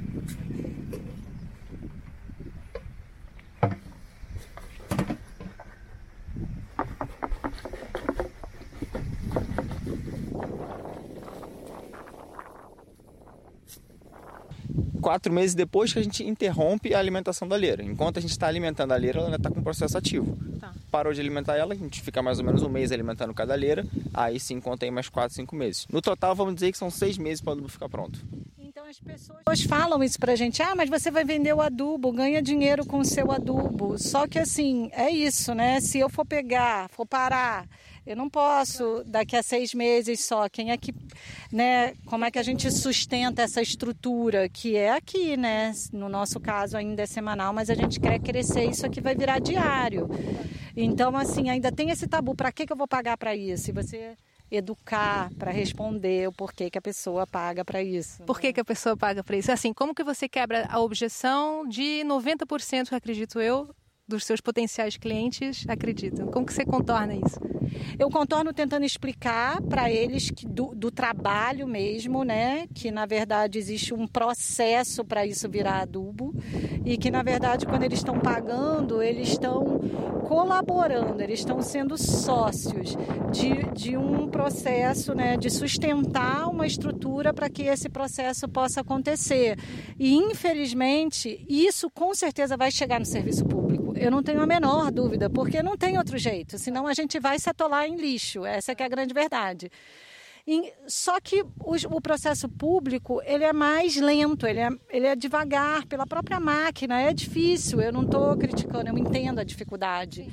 Quatro 15.12 15.30
meses 15.30 15.54
depois 15.54 15.92
que 15.92 15.98
a 15.98 16.02
gente 16.02 16.24
interrompe 16.24 16.94
a 16.94 16.98
alimentação 16.98 17.46
da 17.46 17.54
leira. 17.54 17.82
Enquanto 17.82 18.16
a 18.16 18.20
gente 18.20 18.30
está 18.30 18.46
alimentando 18.46 18.92
a 18.92 18.96
leira, 18.96 19.18
ela 19.18 19.26
ainda 19.26 19.36
está 19.36 19.50
com 19.50 19.60
um 19.60 19.62
processo 19.62 19.98
ativo. 19.98 20.38
Tá. 20.58 20.72
Parou 20.90 21.12
de 21.12 21.20
alimentar 21.20 21.54
ela, 21.54 21.74
a 21.74 21.76
gente 21.76 22.00
fica 22.00 22.22
mais 22.22 22.38
ou 22.38 22.44
menos 22.46 22.62
um 22.62 22.68
mês 22.70 22.90
alimentando 22.90 23.34
cada 23.34 23.54
leira, 23.54 23.84
aí 24.14 24.40
sim 24.40 24.58
conta 24.58 24.86
aí 24.86 24.90
mais 24.90 25.10
quatro, 25.10 25.34
cinco 25.34 25.54
meses. 25.54 25.86
No 25.92 26.00
total, 26.00 26.34
vamos 26.34 26.54
dizer 26.54 26.72
que 26.72 26.78
são 26.78 26.90
seis 26.90 27.18
meses 27.18 27.42
para 27.42 27.50
o 27.50 27.52
adubo 27.52 27.68
ficar 27.68 27.90
pronto. 27.90 28.18
As 28.92 29.00
pessoas 29.00 29.62
falam 29.62 30.04
isso 30.04 30.18
pra 30.18 30.36
gente, 30.36 30.62
ah, 30.62 30.74
mas 30.74 30.90
você 30.90 31.10
vai 31.10 31.24
vender 31.24 31.54
o 31.54 31.62
adubo, 31.62 32.12
ganha 32.12 32.42
dinheiro 32.42 32.84
com 32.84 32.98
o 32.98 33.04
seu 33.06 33.32
adubo. 33.32 33.98
Só 33.98 34.26
que 34.26 34.38
assim, 34.38 34.90
é 34.92 35.08
isso, 35.10 35.54
né? 35.54 35.80
Se 35.80 35.98
eu 35.98 36.10
for 36.10 36.26
pegar, 36.26 36.90
for 36.90 37.06
parar 37.06 37.66
eu 38.04 38.16
não 38.16 38.28
posso 38.28 39.04
daqui 39.06 39.36
a 39.36 39.42
seis 39.42 39.72
meses 39.72 40.24
só. 40.24 40.48
Quem 40.48 40.72
é 40.72 40.76
que, 40.76 40.92
né? 41.52 41.94
Como 42.04 42.24
é 42.24 42.30
que 42.30 42.38
a 42.38 42.42
gente 42.42 42.70
sustenta 42.70 43.42
essa 43.42 43.62
estrutura 43.62 44.48
que 44.48 44.76
é 44.76 44.90
aqui, 44.90 45.36
né? 45.36 45.72
No 45.92 46.08
nosso 46.08 46.40
caso 46.40 46.76
ainda 46.76 47.02
é 47.02 47.06
semanal, 47.06 47.52
mas 47.52 47.70
a 47.70 47.74
gente 47.74 48.00
quer 48.00 48.18
crescer. 48.18 48.64
Isso 48.64 48.84
aqui 48.84 49.00
vai 49.00 49.14
virar 49.14 49.38
diário. 49.38 50.08
Então, 50.76 51.16
assim, 51.16 51.48
ainda 51.48 51.70
tem 51.70 51.90
esse 51.90 52.08
tabu. 52.08 52.34
Para 52.34 52.50
que, 52.50 52.66
que 52.66 52.72
eu 52.72 52.76
vou 52.76 52.88
pagar 52.88 53.16
para 53.16 53.36
isso? 53.36 53.70
E 53.70 53.72
você 53.72 54.16
educar 54.52 55.30
para 55.38 55.50
responder 55.50 56.28
o 56.28 56.32
porquê 56.32 56.70
que 56.70 56.78
a 56.78 56.82
pessoa 56.82 57.26
paga 57.26 57.64
para 57.64 57.82
isso. 57.82 58.22
Por 58.24 58.38
que, 58.38 58.52
que 58.52 58.60
a 58.60 58.64
pessoa 58.64 58.96
paga 58.96 59.24
para 59.24 59.36
isso? 59.36 59.50
Assim, 59.50 59.72
como 59.72 59.94
que 59.94 60.04
você 60.04 60.28
quebra 60.28 60.66
a 60.68 60.78
objeção 60.78 61.66
de 61.66 62.02
90%, 62.04 62.92
acredito 62.92 63.40
eu, 63.40 63.74
dos 64.06 64.24
seus 64.24 64.40
potenciais 64.40 64.96
clientes 64.96 65.64
acreditam? 65.68 66.26
Como 66.26 66.46
que 66.46 66.52
você 66.52 66.64
contorna 66.64 67.14
isso? 67.14 67.40
Eu 67.98 68.10
contorno 68.10 68.52
tentando 68.52 68.84
explicar 68.84 69.60
para 69.62 69.90
eles 69.90 70.30
que 70.30 70.46
do, 70.46 70.74
do, 70.74 70.90
trabalho 70.90 71.66
mesmo, 71.66 72.24
né? 72.24 72.66
Que 72.74 72.90
na 72.90 73.06
verdade 73.06 73.58
existe 73.58 73.94
um 73.94 74.06
processo 74.06 75.04
para 75.04 75.26
isso 75.26 75.48
virar 75.48 75.82
adubo 75.82 76.34
e 76.84 76.96
que 76.96 77.10
na 77.10 77.22
verdade 77.22 77.66
quando 77.66 77.82
eles 77.84 77.98
estão 77.98 78.18
pagando, 78.18 79.02
eles 79.02 79.28
estão 79.28 79.80
colaborando, 80.26 81.22
eles 81.22 81.40
estão 81.40 81.60
sendo 81.62 81.96
sócios 81.96 82.96
de, 83.30 83.62
de 83.72 83.96
um 83.96 84.28
processo, 84.28 85.14
né? 85.14 85.36
De 85.36 85.50
sustentar 85.50 86.48
uma 86.48 86.66
estrutura 86.66 87.32
para 87.32 87.48
que 87.48 87.62
esse 87.62 87.88
processo 87.88 88.48
possa 88.48 88.80
acontecer. 88.80 89.58
E 89.98 90.14
infelizmente 90.14 91.44
isso 91.48 91.88
com 91.90 92.14
certeza 92.14 92.56
vai 92.56 92.70
chegar 92.70 92.98
no 92.98 93.06
serviço 93.06 93.44
público. 93.44 93.61
Eu 94.02 94.10
não 94.10 94.22
tenho 94.22 94.40
a 94.40 94.46
menor 94.46 94.90
dúvida, 94.90 95.30
porque 95.30 95.62
não 95.62 95.76
tem 95.76 95.96
outro 95.96 96.18
jeito, 96.18 96.58
senão 96.58 96.86
a 96.86 96.94
gente 96.94 97.20
vai 97.20 97.38
se 97.38 97.48
atolar 97.48 97.86
em 97.86 97.96
lixo. 97.96 98.44
Essa 98.44 98.72
é 98.72 98.82
a 98.82 98.88
grande 98.88 99.14
verdade. 99.14 99.70
E, 100.46 100.72
só 100.88 101.20
que 101.20 101.42
o, 101.42 101.96
o, 101.96 102.00
processo 102.00 102.48
público 102.48 103.22
ele 103.24 103.44
é 103.44 103.52
mais 103.52 103.96
lento, 103.96 104.44
ele 104.44 104.58
é, 104.58 104.68
ele 104.90 105.06
é 105.06 105.14
devagar 105.14 105.86
pela 105.86 106.04
própria 106.04 106.40
máquina, 106.40 107.00
é 107.00 107.12
difícil. 107.12 107.80
Eu 107.80 107.92
não 107.92 108.02
estou 108.02 108.36
criticando, 108.36 108.88
eu 108.88 108.98
entendo 108.98 109.38
a 109.38 109.44
dificuldade. 109.44 110.28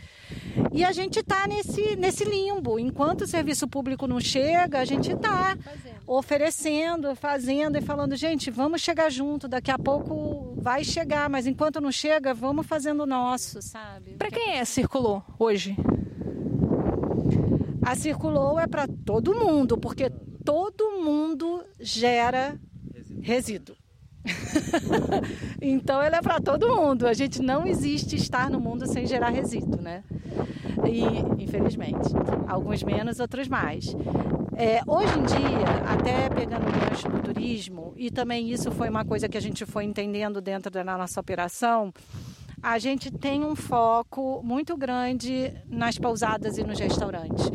E 0.72 0.84
a 0.84 0.92
gente 0.92 1.20
está 1.20 1.48
nesse, 1.48 1.96
nesse 1.96 2.24
limbo. 2.24 2.80
Enquanto 2.80 3.22
o 3.22 3.28
serviço 3.28 3.68
público 3.68 4.08
não 4.08 4.20
chega, 4.20 4.80
a 4.80 4.86
gente 4.86 5.12
está 5.12 5.58
oferecendo, 6.06 7.16
fazendo 7.16 7.78
e 7.78 7.82
falando, 7.82 8.16
gente, 8.16 8.50
vamos 8.50 8.82
chegar 8.82 9.10
junto, 9.10 9.48
daqui 9.48 9.72
a 9.72 9.78
pouco 9.78 10.56
vai 10.58 10.84
chegar, 10.84 11.30
mas 11.30 11.46
enquanto 11.46 11.80
não 11.80 11.92
chega, 11.92 12.34
vamos 12.34 12.66
fazendo 12.66 13.04
o 13.04 13.06
nosso, 13.06 13.62
sabe? 13.62 14.16
Para 14.16 14.32
quem 14.32 14.58
é 14.58 14.66
Circulou 14.66 15.24
hoje? 15.38 15.76
A 17.82 17.96
Circulou 17.96 18.60
é 18.60 18.68
para 18.68 18.88
todo 19.06 19.36
mundo, 19.36 19.78
porque 19.78 20.12
todo 20.44 21.02
mundo 21.02 21.64
gera 21.80 22.60
resíduo. 23.22 23.76
então 25.62 26.04
ele 26.04 26.16
é 26.16 26.22
para 26.22 26.40
todo 26.40 26.76
mundo. 26.76 27.08
A 27.08 27.14
gente 27.14 27.42
não 27.42 27.66
existe 27.66 28.16
estar 28.16 28.50
no 28.50 28.60
mundo 28.60 28.86
sem 28.88 29.06
gerar 29.06 29.30
resíduo, 29.30 29.82
né? 29.82 30.04
E 30.88 31.44
infelizmente, 31.44 32.10
alguns 32.48 32.84
menos, 32.84 33.20
outros 33.20 33.48
mais. 33.48 33.96
É, 34.56 34.82
hoje 34.86 35.18
em 35.18 35.24
dia, 35.24 35.66
até 35.88 36.30
pegando 36.30 36.68
o 36.68 36.72
gancho 36.72 37.08
do 37.08 37.20
turismo, 37.22 37.94
e 37.96 38.12
também 38.12 38.52
isso 38.52 38.72
foi 38.72 38.90
uma 38.90 39.06
coisa 39.06 39.30
que 39.30 39.38
a 39.38 39.42
gente 39.42 39.66
foi 39.66 39.86
entendendo 39.86 40.42
dentro 40.42 40.70
da 40.70 40.84
nossa 40.84 41.20
operação, 41.20 41.94
a 42.62 42.78
gente 42.78 43.10
tem 43.10 43.46
um 43.46 43.56
foco 43.56 44.42
muito 44.44 44.76
grande 44.76 45.54
nas 45.70 45.98
pousadas 45.98 46.58
e 46.58 46.64
nos 46.64 46.78
restaurantes, 46.78 47.50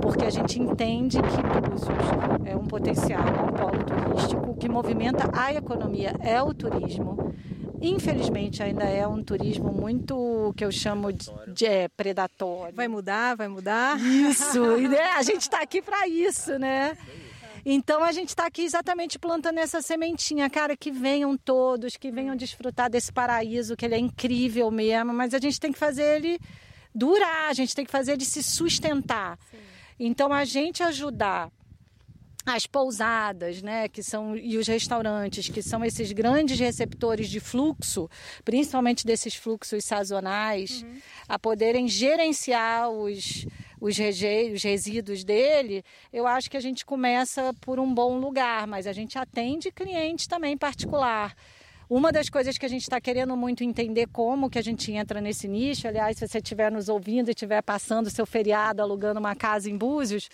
porque 0.00 0.24
a 0.24 0.30
gente 0.30 0.60
entende 0.60 1.18
que 1.18 1.70
Búzios 1.70 1.96
é 2.44 2.56
um 2.56 2.66
potencial, 2.66 3.22
um 3.22 3.52
polo 3.52 3.84
turístico 3.84 4.56
que 4.56 4.68
movimenta 4.68 5.30
a 5.32 5.54
economia, 5.54 6.12
é 6.18 6.42
o 6.42 6.52
turismo. 6.52 7.32
Infelizmente 7.80 8.62
ainda 8.62 8.84
é 8.84 9.06
um 9.06 9.22
turismo 9.22 9.72
muito 9.72 10.52
que 10.56 10.64
eu 10.64 10.72
chamo 10.72 11.12
de, 11.12 11.30
de 11.48 11.66
é, 11.66 11.88
predatório. 11.88 12.74
Vai 12.74 12.88
mudar, 12.88 13.36
vai 13.36 13.48
mudar. 13.48 14.00
Isso, 14.00 14.58
e, 14.78 14.88
né, 14.88 15.12
a 15.16 15.22
gente 15.22 15.42
está 15.42 15.62
aqui 15.62 15.80
para 15.80 16.08
isso, 16.08 16.58
né? 16.58 16.96
Então 17.64 18.02
a 18.02 18.12
gente 18.12 18.30
está 18.30 18.46
aqui 18.46 18.62
exatamente 18.62 19.18
plantando 19.18 19.58
essa 19.58 19.82
sementinha, 19.82 20.48
cara, 20.48 20.76
que 20.76 20.90
venham 20.90 21.36
todos, 21.36 21.96
que 21.96 22.10
venham 22.10 22.34
desfrutar 22.34 22.90
desse 22.90 23.12
paraíso, 23.12 23.76
que 23.76 23.84
ele 23.84 23.94
é 23.94 23.98
incrível 23.98 24.70
mesmo, 24.70 25.12
mas 25.12 25.34
a 25.34 25.38
gente 25.38 25.60
tem 25.60 25.72
que 25.72 25.78
fazer 25.78 26.16
ele 26.16 26.38
durar, 26.94 27.48
a 27.48 27.52
gente 27.52 27.74
tem 27.74 27.84
que 27.84 27.90
fazer 27.90 28.12
ele 28.12 28.24
se 28.24 28.42
sustentar. 28.42 29.38
Sim. 29.50 29.58
Então 30.00 30.32
a 30.32 30.44
gente 30.44 30.82
ajudar 30.82 31.50
as 32.54 32.66
pousadas, 32.66 33.62
né, 33.62 33.88
que 33.88 34.02
são 34.02 34.36
e 34.36 34.56
os 34.56 34.66
restaurantes, 34.66 35.48
que 35.48 35.62
são 35.62 35.84
esses 35.84 36.12
grandes 36.12 36.58
receptores 36.58 37.28
de 37.28 37.40
fluxo, 37.40 38.08
principalmente 38.44 39.06
desses 39.06 39.34
fluxos 39.34 39.84
sazonais, 39.84 40.82
uhum. 40.82 40.98
a 41.28 41.38
poderem 41.38 41.88
gerenciar 41.88 42.90
os 42.90 43.46
os, 43.80 43.96
os 44.54 44.62
resíduos 44.62 45.24
dele, 45.24 45.84
eu 46.12 46.26
acho 46.26 46.50
que 46.50 46.56
a 46.56 46.60
gente 46.60 46.84
começa 46.84 47.54
por 47.60 47.78
um 47.78 47.92
bom 47.92 48.18
lugar, 48.18 48.66
mas 48.66 48.86
a 48.86 48.92
gente 48.92 49.18
atende 49.18 49.70
cliente 49.70 50.28
também 50.28 50.56
particular. 50.56 51.34
Uma 51.88 52.12
das 52.12 52.28
coisas 52.28 52.58
que 52.58 52.66
a 52.66 52.68
gente 52.68 52.82
está 52.82 53.00
querendo 53.00 53.34
muito 53.34 53.64
entender 53.64 54.08
como 54.08 54.50
que 54.50 54.58
a 54.58 54.62
gente 54.62 54.92
entra 54.92 55.22
nesse 55.22 55.48
nicho, 55.48 55.88
aliás, 55.88 56.18
se 56.18 56.28
você 56.28 56.36
estiver 56.36 56.70
nos 56.70 56.90
ouvindo 56.90 57.28
e 57.28 57.30
estiver 57.30 57.62
passando 57.62 58.10
seu 58.10 58.26
feriado 58.26 58.82
alugando 58.82 59.18
uma 59.18 59.34
casa 59.34 59.70
em 59.70 59.76
Búzios, 59.76 60.28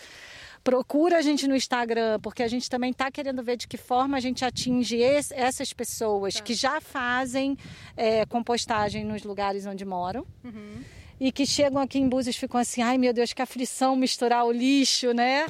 procura 0.65 1.19
a 1.19 1.23
gente 1.23 1.47
no 1.47 1.55
Instagram, 1.55 2.19
porque 2.21 2.43
a 2.43 2.49
gente 2.49 2.69
também 2.71 2.91
está 2.91 3.11
querendo 3.11 3.43
ver 3.43 3.59
de 3.59 3.69
que 3.69 3.77
forma 3.77 4.17
a 4.17 4.21
gente 4.21 4.45
atinge 4.45 4.97
esse, 4.97 5.35
essas 5.35 5.73
pessoas 5.73 6.35
tá. 6.35 6.43
que 6.43 6.55
já 6.55 6.81
fazem 6.81 7.57
é, 7.95 8.25
compostagem 8.25 9.05
nos 9.05 9.23
lugares 9.23 9.67
onde 9.67 9.85
moram. 9.85 10.27
Uhum 10.43 10.83
e 11.21 11.31
que 11.31 11.47
chegam 11.47 11.81
aqui 11.81 11.99
em 11.99 12.09
Búzios 12.09 12.37
e 12.37 12.39
ficam 12.39 12.61
assim, 12.61 12.83
ai 12.83 12.99
meu 12.99 13.13
Deus, 13.13 13.33
que 13.33 13.41
aflição 13.41 13.97
misturar 13.97 14.45
o 14.45 14.53
lixo, 14.53 15.13
né? 15.13 15.47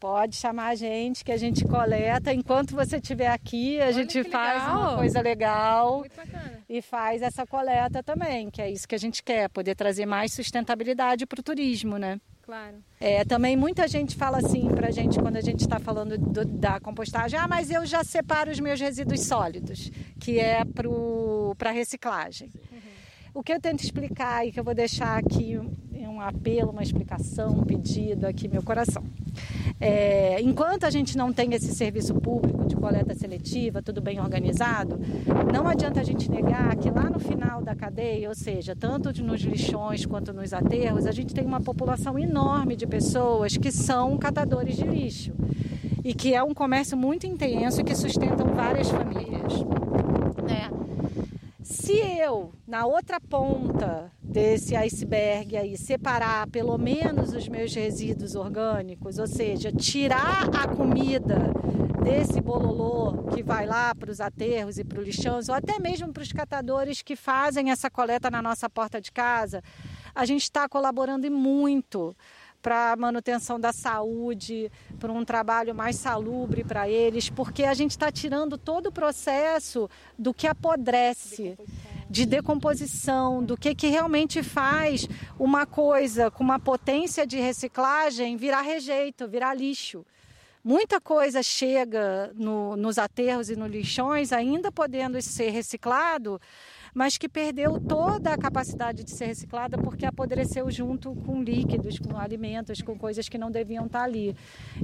Pode 0.00 0.34
chamar 0.34 0.68
a 0.68 0.74
gente 0.74 1.24
que 1.24 1.30
a 1.30 1.36
gente 1.36 1.64
coleta. 1.64 2.32
Enquanto 2.32 2.74
você 2.74 2.96
estiver 2.96 3.28
aqui, 3.28 3.80
a 3.80 3.84
Olha 3.84 3.92
gente 3.92 4.24
faz 4.24 4.60
legal. 4.60 4.80
uma 4.80 4.96
coisa 4.96 5.20
legal 5.20 6.04
e 6.68 6.82
faz 6.82 7.22
essa 7.22 7.46
coleta 7.46 8.02
também, 8.02 8.50
que 8.50 8.60
é 8.60 8.68
isso 8.68 8.88
que 8.88 8.96
a 8.96 8.98
gente 8.98 9.22
quer, 9.22 9.48
poder 9.48 9.76
trazer 9.76 10.04
mais 10.04 10.32
sustentabilidade 10.32 11.24
para 11.24 11.38
o 11.38 11.42
turismo, 11.42 11.98
né? 11.98 12.20
Claro. 12.52 12.84
É, 13.00 13.24
também 13.24 13.56
muita 13.56 13.88
gente 13.88 14.14
fala 14.14 14.36
assim 14.36 14.68
pra 14.68 14.90
gente 14.90 15.18
quando 15.18 15.36
a 15.36 15.40
gente 15.40 15.60
está 15.60 15.78
falando 15.78 16.18
do, 16.18 16.44
da 16.44 16.78
compostagem, 16.78 17.40
ah, 17.40 17.48
mas 17.48 17.70
eu 17.70 17.86
já 17.86 18.04
separo 18.04 18.50
os 18.50 18.60
meus 18.60 18.78
resíduos 18.78 19.22
sólidos, 19.22 19.90
que 20.20 20.38
é 20.38 20.60
para 21.56 21.70
reciclagem. 21.70 22.50
Uhum. 22.70 22.78
O 23.36 23.42
que 23.42 23.54
eu 23.54 23.58
tento 23.58 23.82
explicar 23.82 24.46
e 24.46 24.52
que 24.52 24.60
eu 24.60 24.64
vou 24.64 24.74
deixar 24.74 25.16
aqui 25.16 25.58
um 26.12 26.20
apelo, 26.20 26.72
uma 26.72 26.82
explicação, 26.82 27.60
um 27.60 27.64
pedido 27.64 28.26
aqui 28.26 28.48
meu 28.48 28.62
coração. 28.62 29.02
É, 29.84 30.40
enquanto 30.40 30.84
a 30.84 30.90
gente 30.90 31.18
não 31.18 31.32
tem 31.32 31.54
esse 31.54 31.74
serviço 31.74 32.14
público 32.14 32.64
de 32.66 32.76
coleta 32.76 33.16
seletiva, 33.16 33.82
tudo 33.82 34.00
bem 34.00 34.20
organizado, 34.20 34.96
não 35.52 35.66
adianta 35.66 36.00
a 36.00 36.04
gente 36.04 36.30
negar 36.30 36.76
que 36.76 36.88
lá 36.88 37.10
no 37.10 37.18
final 37.18 37.60
da 37.60 37.74
cadeia, 37.74 38.28
ou 38.28 38.34
seja, 38.34 38.76
tanto 38.76 39.12
nos 39.24 39.40
lixões 39.40 40.06
quanto 40.06 40.32
nos 40.32 40.52
aterros, 40.52 41.04
a 41.04 41.10
gente 41.10 41.34
tem 41.34 41.44
uma 41.44 41.60
população 41.60 42.16
enorme 42.16 42.76
de 42.76 42.86
pessoas 42.86 43.56
que 43.56 43.72
são 43.72 44.16
catadores 44.16 44.76
de 44.76 44.84
lixo 44.84 45.32
e 46.04 46.14
que 46.14 46.32
é 46.32 46.40
um 46.44 46.54
comércio 46.54 46.96
muito 46.96 47.26
intenso 47.26 47.80
e 47.80 47.84
que 47.84 47.96
sustentam 47.96 48.54
várias 48.54 48.88
famílias. 48.88 49.64
Né? 50.48 50.70
Se 51.60 51.94
eu, 51.94 52.52
na 52.68 52.86
outra 52.86 53.18
ponta 53.20 54.12
desse 54.32 54.74
iceberg 54.74 55.56
aí, 55.56 55.76
separar 55.76 56.48
pelo 56.48 56.78
menos 56.78 57.34
os 57.34 57.46
meus 57.48 57.74
resíduos 57.74 58.34
orgânicos, 58.34 59.18
ou 59.18 59.26
seja, 59.26 59.70
tirar 59.70 60.48
a 60.54 60.66
comida 60.66 61.52
desse 62.02 62.40
bololô 62.40 63.24
que 63.34 63.42
vai 63.42 63.66
lá 63.66 63.94
para 63.94 64.10
os 64.10 64.20
aterros 64.20 64.78
e 64.78 64.84
para 64.84 64.98
o 64.98 65.02
lixão, 65.02 65.38
ou 65.46 65.54
até 65.54 65.78
mesmo 65.78 66.12
para 66.12 66.22
os 66.22 66.32
catadores 66.32 67.02
que 67.02 67.14
fazem 67.14 67.70
essa 67.70 67.90
coleta 67.90 68.30
na 68.30 68.40
nossa 68.40 68.68
porta 68.68 69.00
de 69.00 69.12
casa, 69.12 69.62
a 70.14 70.24
gente 70.24 70.42
está 70.42 70.68
colaborando 70.68 71.30
muito 71.30 72.16
para 72.62 72.92
a 72.92 72.96
manutenção 72.96 73.58
da 73.58 73.72
saúde, 73.72 74.70
para 75.00 75.12
um 75.12 75.24
trabalho 75.24 75.74
mais 75.74 75.96
salubre 75.96 76.62
para 76.62 76.88
eles, 76.88 77.28
porque 77.28 77.64
a 77.64 77.74
gente 77.74 77.90
está 77.90 78.10
tirando 78.10 78.56
todo 78.56 78.86
o 78.86 78.92
processo 78.92 79.90
do 80.16 80.32
que 80.32 80.46
apodrece, 80.46 81.58
de 82.08 82.24
decomposição, 82.24 83.44
do 83.44 83.56
que, 83.56 83.74
que 83.74 83.88
realmente 83.88 84.42
faz 84.42 85.08
uma 85.38 85.66
coisa 85.66 86.30
com 86.30 86.44
uma 86.44 86.60
potência 86.60 87.26
de 87.26 87.38
reciclagem 87.38 88.36
virar 88.36 88.62
rejeito, 88.62 89.26
virar 89.26 89.54
lixo. 89.54 90.06
Muita 90.64 91.00
coisa 91.00 91.42
chega 91.42 92.30
no, 92.36 92.76
nos 92.76 92.96
aterros 92.96 93.50
e 93.50 93.56
nos 93.56 93.68
lixões, 93.68 94.32
ainda 94.32 94.70
podendo 94.70 95.20
ser 95.20 95.50
reciclado, 95.50 96.40
mas 96.94 97.16
que 97.16 97.28
perdeu 97.28 97.80
toda 97.80 98.32
a 98.32 98.38
capacidade 98.38 99.02
de 99.02 99.10
ser 99.10 99.26
reciclada 99.26 99.78
porque 99.78 100.04
apodreceu 100.04 100.70
junto 100.70 101.14
com 101.14 101.42
líquidos, 101.42 101.98
com 101.98 102.16
alimentos, 102.16 102.82
com 102.82 102.96
coisas 102.96 103.28
que 103.28 103.38
não 103.38 103.50
deviam 103.50 103.86
estar 103.86 104.02
ali. 104.02 104.36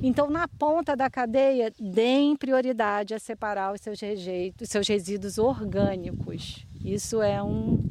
Então, 0.02 0.30
na 0.30 0.48
ponta 0.48 0.96
da 0.96 1.10
cadeia, 1.10 1.72
deem 1.78 2.36
prioridade 2.36 3.14
a 3.14 3.18
separar 3.18 3.74
os 3.74 3.80
seus 3.80 4.00
rejeitos, 4.00 4.68
seus 4.68 4.88
resíduos 4.88 5.38
orgânicos. 5.38 6.66
Isso 6.84 7.20
é 7.20 7.42
um 7.42 7.82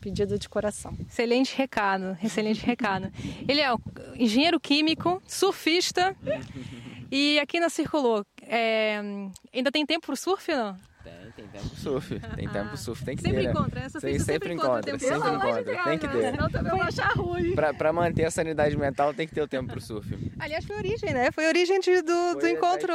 pedido 0.00 0.38
de 0.38 0.48
coração. 0.48 0.94
Excelente 1.08 1.56
recado, 1.56 2.16
excelente 2.22 2.60
recado. 2.66 3.10
Ele 3.48 3.60
é 3.60 3.74
engenheiro 4.16 4.60
químico, 4.60 5.22
surfista 5.26 6.14
e 7.10 7.38
aqui 7.38 7.58
na 7.58 7.70
Circulou. 7.70 8.24
É... 8.42 9.00
ainda 9.52 9.72
tem 9.72 9.86
tempo 9.86 10.06
para 10.06 10.12
o 10.12 10.16
surf 10.16 10.52
não? 10.52 10.76
Tem, 11.36 11.46
tem 11.46 11.60
tempo 11.60 11.76
surf. 11.76 12.20
Tem 12.36 12.48
tempo 12.48 12.70
Ah, 12.72 12.76
surf, 12.76 13.04
tem 13.04 13.16
que 13.16 13.22
sempre 13.22 13.38
ter. 13.40 13.44
né? 13.46 13.50
encontra, 13.50 13.80
né? 13.80 13.88
Sim, 13.88 14.00
Surfista 14.00 14.24
sempre 14.32 14.52
encontra, 14.52 14.78
o 14.78 14.82
tempo 14.82 14.98
sempre 15.00 15.28
encontra. 15.30 15.84
Tem 15.84 15.98
que 15.98 16.08
ter. 16.08 16.30
Senão 16.30 16.48
também 16.50 16.72
eu 16.72 16.78
vou 16.78 16.86
achar 16.86 17.12
ruim. 17.16 17.54
Pra, 17.54 17.74
pra 17.74 17.92
manter 17.92 18.24
a 18.24 18.30
sanidade 18.30 18.76
mental 18.76 19.12
tem 19.12 19.26
que 19.26 19.34
ter 19.34 19.42
o 19.42 19.48
tempo 19.48 19.70
pro 19.72 19.80
surf. 19.80 20.32
Aliás, 20.38 20.64
foi 20.64 20.76
a 20.76 20.78
origem, 20.78 21.12
né? 21.12 21.30
Foi 21.32 21.44
a 21.46 21.48
origem 21.48 21.80
de- 21.80 22.02
do, 22.02 22.34
do 22.34 22.40
Foi 22.40 22.50
a 22.50 22.52
encontro, 22.52 22.92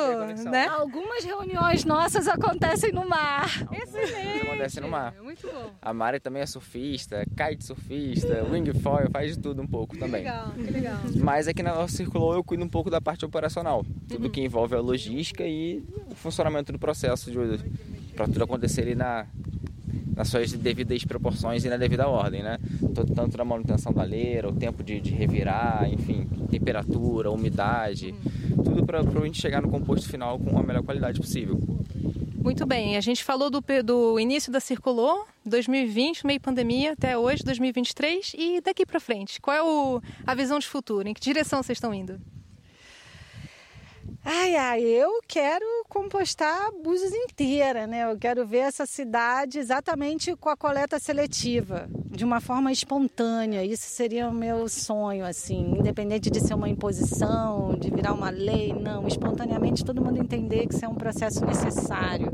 né? 0.50 0.68
Algumas 0.68 1.24
reuniões 1.24 1.84
nossas 1.86 2.28
acontecem 2.28 2.92
no 2.92 3.08
mar. 3.08 3.48
Excelente. 3.72 4.42
acontece 4.48 4.80
no 4.80 4.88
mar. 4.90 5.14
Muito 5.22 5.46
bom. 5.48 5.72
A 5.82 5.94
Mari 5.94 6.20
também 6.20 6.42
é 6.42 6.46
surfista, 6.46 7.26
kite 7.36 7.66
surfista, 7.66 8.44
wingfoil, 8.50 9.10
faz 9.12 9.36
de 9.36 9.42
tudo 9.42 9.62
um 9.62 9.68
pouco 9.68 9.98
também. 9.98 10.24
Legal, 10.24 10.52
que 10.52 10.72
legal. 10.72 10.98
Mas 11.18 11.48
aqui 11.48 11.62
na 11.64 11.76
nossa 11.76 11.96
Circulou 11.96 12.34
eu 12.34 12.44
cuido 12.44 12.64
um 12.64 12.70
pouco 12.70 12.90
da 12.90 13.02
parte 13.02 13.26
operacional. 13.26 13.86
Tudo 14.08 14.26
Uhum. 14.26 14.30
que 14.32 14.42
envolve 14.42 14.76
a 14.76 14.80
logística 14.80 15.44
e 15.46 15.84
o 16.10 16.16
funcionamento 16.16 16.72
do 16.72 16.80
processo 16.80 17.32
para 18.20 18.28
tudo 18.28 18.44
acontecer 18.44 18.82
ali 18.82 18.96
na, 18.96 19.26
nas 20.14 20.28
suas 20.28 20.52
devidas 20.52 21.06
proporções 21.06 21.64
e 21.64 21.70
na 21.70 21.78
devida 21.78 22.06
ordem, 22.10 22.44
né? 22.44 22.58
Tanto- 22.94 23.38
na 23.38 23.46
manutenção 23.46 23.94
da 23.94 24.04
leira, 24.04 24.50
o 24.50 24.52
tempo 24.54 24.84
de, 24.84 25.00
de 25.00 25.12
revirar, 25.12 25.90
enfim, 25.90 26.28
temperatura, 26.52 27.32
umidade, 27.32 28.14
Uhum. 28.50 28.64
tudo 28.64 28.86
para 28.86 29.00
a 29.00 29.26
gente 29.26 29.40
chegar 29.42 29.62
no 29.62 29.70
composto 29.70 30.10
final 30.10 30.38
com 30.38 30.60
a 30.60 30.64
melhor 30.64 30.84
qualidade 30.84 31.18
possível. 31.18 31.58
Muito 32.44 32.66
bem, 32.66 32.98
a 32.98 33.02
gente 33.02 33.24
falou 33.24 33.50
do, 33.50 33.64
do 33.86 34.20
início 34.20 34.52
da 34.52 34.60
Circulou, 34.60 35.26
2020, 35.46 36.26
meio 36.26 36.42
pandemia, 36.42 36.92
até 36.94 37.18
hoje, 37.18 37.42
2023, 37.44 38.34
e 38.38 38.60
daqui 38.60 38.86
para 38.86 39.00
frente, 39.00 39.40
qual 39.40 39.56
é 39.56 39.64
o, 39.64 40.02
a 40.28 40.36
visão 40.36 40.60
de 40.60 40.68
futuro? 40.68 41.08
Em 41.08 41.14
que 41.14 41.22
direção 41.22 41.64
vocês 41.64 41.78
estão 41.78 41.94
indo? 41.94 42.20
Ai, 44.32 44.56
ai, 44.56 44.84
eu 44.84 45.10
quero 45.28 45.66
compostar 45.90 46.72
Búzios 46.84 47.12
inteira, 47.12 47.88
né? 47.88 48.12
Eu 48.12 48.16
quero 48.16 48.46
ver 48.46 48.60
essa 48.60 48.86
cidade 48.86 49.58
exatamente 49.58 50.36
com 50.36 50.50
a 50.50 50.56
coleta 50.56 51.00
seletiva, 51.00 51.90
de 52.06 52.24
uma 52.24 52.40
forma 52.40 52.72
espontânea. 52.72 53.66
Isso 53.66 53.90
seria 53.90 54.30
o 54.30 54.32
meu 54.32 54.70
sonho, 54.70 55.26
assim, 55.26 55.74
independente 55.80 56.30
de 56.30 56.40
ser 56.42 56.54
uma 56.54 56.70
imposição, 56.70 57.76
de 57.76 57.90
virar 57.90 58.14
uma 58.14 58.30
lei, 58.30 58.72
não. 58.72 59.08
Espontaneamente 59.08 59.84
todo 59.84 60.00
mundo 60.00 60.20
entender 60.20 60.68
que 60.68 60.76
isso 60.76 60.86
é 60.86 60.88
um 60.88 60.94
processo 60.94 61.44
necessário. 61.44 62.32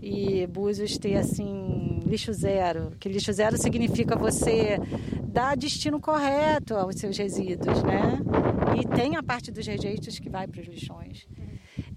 E 0.00 0.46
Búzios 0.46 0.96
ter, 0.96 1.16
assim, 1.16 1.99
lixo 2.10 2.32
zero. 2.32 2.92
Que 2.98 3.08
lixo 3.08 3.32
zero 3.32 3.56
significa 3.56 4.16
você 4.16 4.78
dar 5.24 5.56
destino 5.56 6.00
correto 6.00 6.74
aos 6.74 6.96
seus 6.96 7.16
resíduos, 7.16 7.82
né? 7.82 8.18
E 8.78 8.86
tem 8.86 9.16
a 9.16 9.22
parte 9.22 9.50
dos 9.50 9.66
rejeitos 9.66 10.18
que 10.18 10.28
vai 10.28 10.46
para 10.46 10.60
os 10.60 10.66
lixões. 10.66 11.26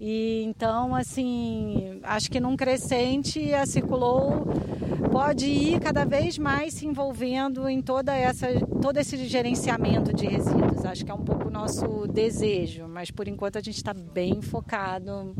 E 0.00 0.42
então, 0.44 0.94
assim, 0.94 2.00
acho 2.02 2.30
que 2.30 2.38
num 2.38 2.56
crescente 2.56 3.52
a 3.52 3.66
Circulou 3.66 4.46
pode 5.10 5.46
ir 5.46 5.80
cada 5.80 6.04
vez 6.04 6.38
mais 6.38 6.74
se 6.74 6.86
envolvendo 6.86 7.68
em 7.68 7.80
toda 7.80 8.14
essa, 8.14 8.48
todo 8.82 8.96
esse 8.98 9.16
gerenciamento 9.26 10.12
de 10.12 10.26
resíduos. 10.26 10.84
Acho 10.84 11.04
que 11.04 11.10
é 11.10 11.14
um 11.14 11.24
pouco 11.24 11.48
o 11.48 11.50
nosso 11.50 12.06
desejo, 12.06 12.86
mas 12.88 13.10
por 13.10 13.28
enquanto 13.28 13.56
a 13.56 13.60
gente 13.60 13.76
está 13.76 13.94
bem 13.94 14.40
focado 14.42 15.34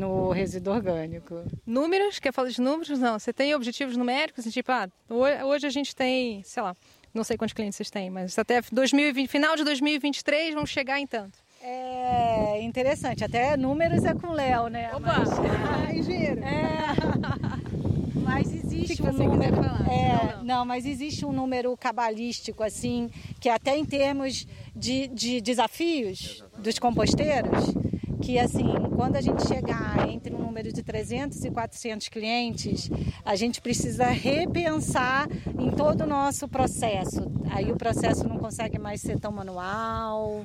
no 0.00 0.30
resíduo 0.32 0.74
orgânico. 0.74 1.42
Números, 1.66 2.18
quer 2.18 2.32
falar 2.32 2.48
de 2.48 2.60
números? 2.60 2.98
Não, 2.98 3.18
você 3.18 3.32
tem 3.32 3.54
objetivos 3.54 3.96
numéricos, 3.96 4.40
assim, 4.40 4.50
tipo, 4.50 4.72
ah, 4.72 4.88
ho- 5.08 5.46
hoje 5.46 5.66
a 5.66 5.70
gente 5.70 5.94
tem, 5.94 6.42
sei 6.42 6.62
lá, 6.62 6.74
não 7.14 7.22
sei 7.22 7.36
quantos 7.36 7.52
clientes 7.52 7.76
vocês 7.76 7.90
têm, 7.90 8.08
mas 8.10 8.38
até 8.38 8.60
2020, 8.72 9.28
final 9.28 9.54
de 9.56 9.64
2023 9.64 10.54
vamos 10.54 10.70
chegar 10.70 10.98
em 10.98 11.06
tanto. 11.06 11.38
É 11.62 12.62
interessante, 12.62 13.22
até 13.22 13.54
números 13.56 14.02
é 14.04 14.14
com 14.14 14.28
o 14.28 14.32
Léo, 14.32 14.68
né? 14.68 14.90
Opa! 14.94 15.18
Mas- 15.18 15.28
Ah, 15.38 15.92
engenheiro! 15.94 16.40
É. 16.42 17.60
Mas 18.14 18.52
existe 18.54 18.92
O 18.94 18.96
que 18.96 19.02
um 19.10 19.12
número. 19.12 19.56
falar? 19.56 19.88
É, 19.90 20.12
Não, 20.14 20.36
não. 20.36 20.44
não. 20.44 20.64
mas 20.64 20.86
existe 20.86 21.24
um 21.26 21.32
número 21.32 21.76
cabalístico, 21.76 22.62
assim, 22.62 23.10
que 23.40 23.48
até 23.48 23.76
em 23.76 23.84
termos 23.84 24.46
de, 24.74 25.08
de 25.08 25.40
desafios 25.40 26.44
dos 26.58 26.78
composteiros, 26.78 27.74
que 28.20 28.38
assim, 28.38 28.66
quando 28.96 29.16
a 29.16 29.20
gente 29.20 29.46
chegar 29.46 30.08
entre 30.08 30.34
um 30.34 30.38
número 30.38 30.72
de 30.72 30.82
300 30.82 31.44
e 31.44 31.50
400 31.50 32.08
clientes, 32.08 32.90
a 33.24 33.34
gente 33.36 33.60
precisa 33.60 34.06
repensar 34.06 35.26
em 35.58 35.70
todo 35.70 36.02
o 36.02 36.06
nosso 36.06 36.46
processo. 36.48 37.30
Aí 37.50 37.70
o 37.72 37.76
processo 37.76 38.28
não 38.28 38.38
consegue 38.38 38.78
mais 38.78 39.00
ser 39.00 39.18
tão 39.18 39.32
manual, 39.32 40.44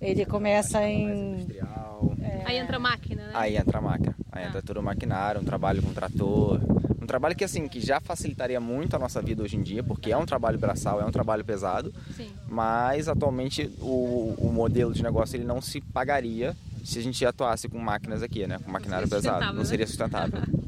ele 0.00 0.24
começa 0.24 0.82
em. 0.82 1.34
Industrial. 1.34 2.12
Aí 2.44 2.56
entra 2.56 2.76
a 2.76 2.80
máquina, 2.80 3.22
né? 3.24 3.30
Aí 3.34 3.56
entra 3.56 3.78
a 3.78 3.82
máquina. 3.82 4.14
Aí 4.32 4.44
Ah. 4.44 4.48
entra 4.48 4.62
todo 4.62 4.78
o 4.78 4.82
maquinário, 4.82 5.40
um 5.40 5.44
trabalho 5.44 5.82
com 5.82 5.92
trator. 5.92 6.60
Um 7.02 7.06
trabalho 7.06 7.34
que 7.36 7.44
assim, 7.44 7.66
que 7.68 7.80
já 7.80 8.00
facilitaria 8.00 8.60
muito 8.60 8.94
a 8.94 8.98
nossa 8.98 9.20
vida 9.20 9.42
hoje 9.42 9.56
em 9.56 9.62
dia, 9.62 9.82
porque 9.82 10.12
é 10.12 10.16
um 10.16 10.24
trabalho 10.26 10.58
braçal, 10.58 11.00
é 11.00 11.04
um 11.04 11.10
trabalho 11.10 11.44
pesado, 11.44 11.92
Sim. 12.16 12.30
mas 12.48 13.08
atualmente 13.08 13.70
o, 13.80 14.34
o 14.38 14.52
modelo 14.52 14.92
de 14.92 15.02
negócio 15.02 15.36
ele 15.36 15.44
não 15.44 15.60
se 15.60 15.80
pagaria 15.80 16.56
se 16.84 16.98
a 16.98 17.02
gente 17.02 17.24
atuasse 17.24 17.68
com 17.68 17.78
máquinas 17.78 18.22
aqui, 18.22 18.46
né? 18.46 18.58
Com 18.58 18.70
maquinário 18.70 19.08
pesado. 19.08 19.46
Não 19.46 19.54
né? 19.54 19.64
seria 19.64 19.86
sustentável. 19.86 20.40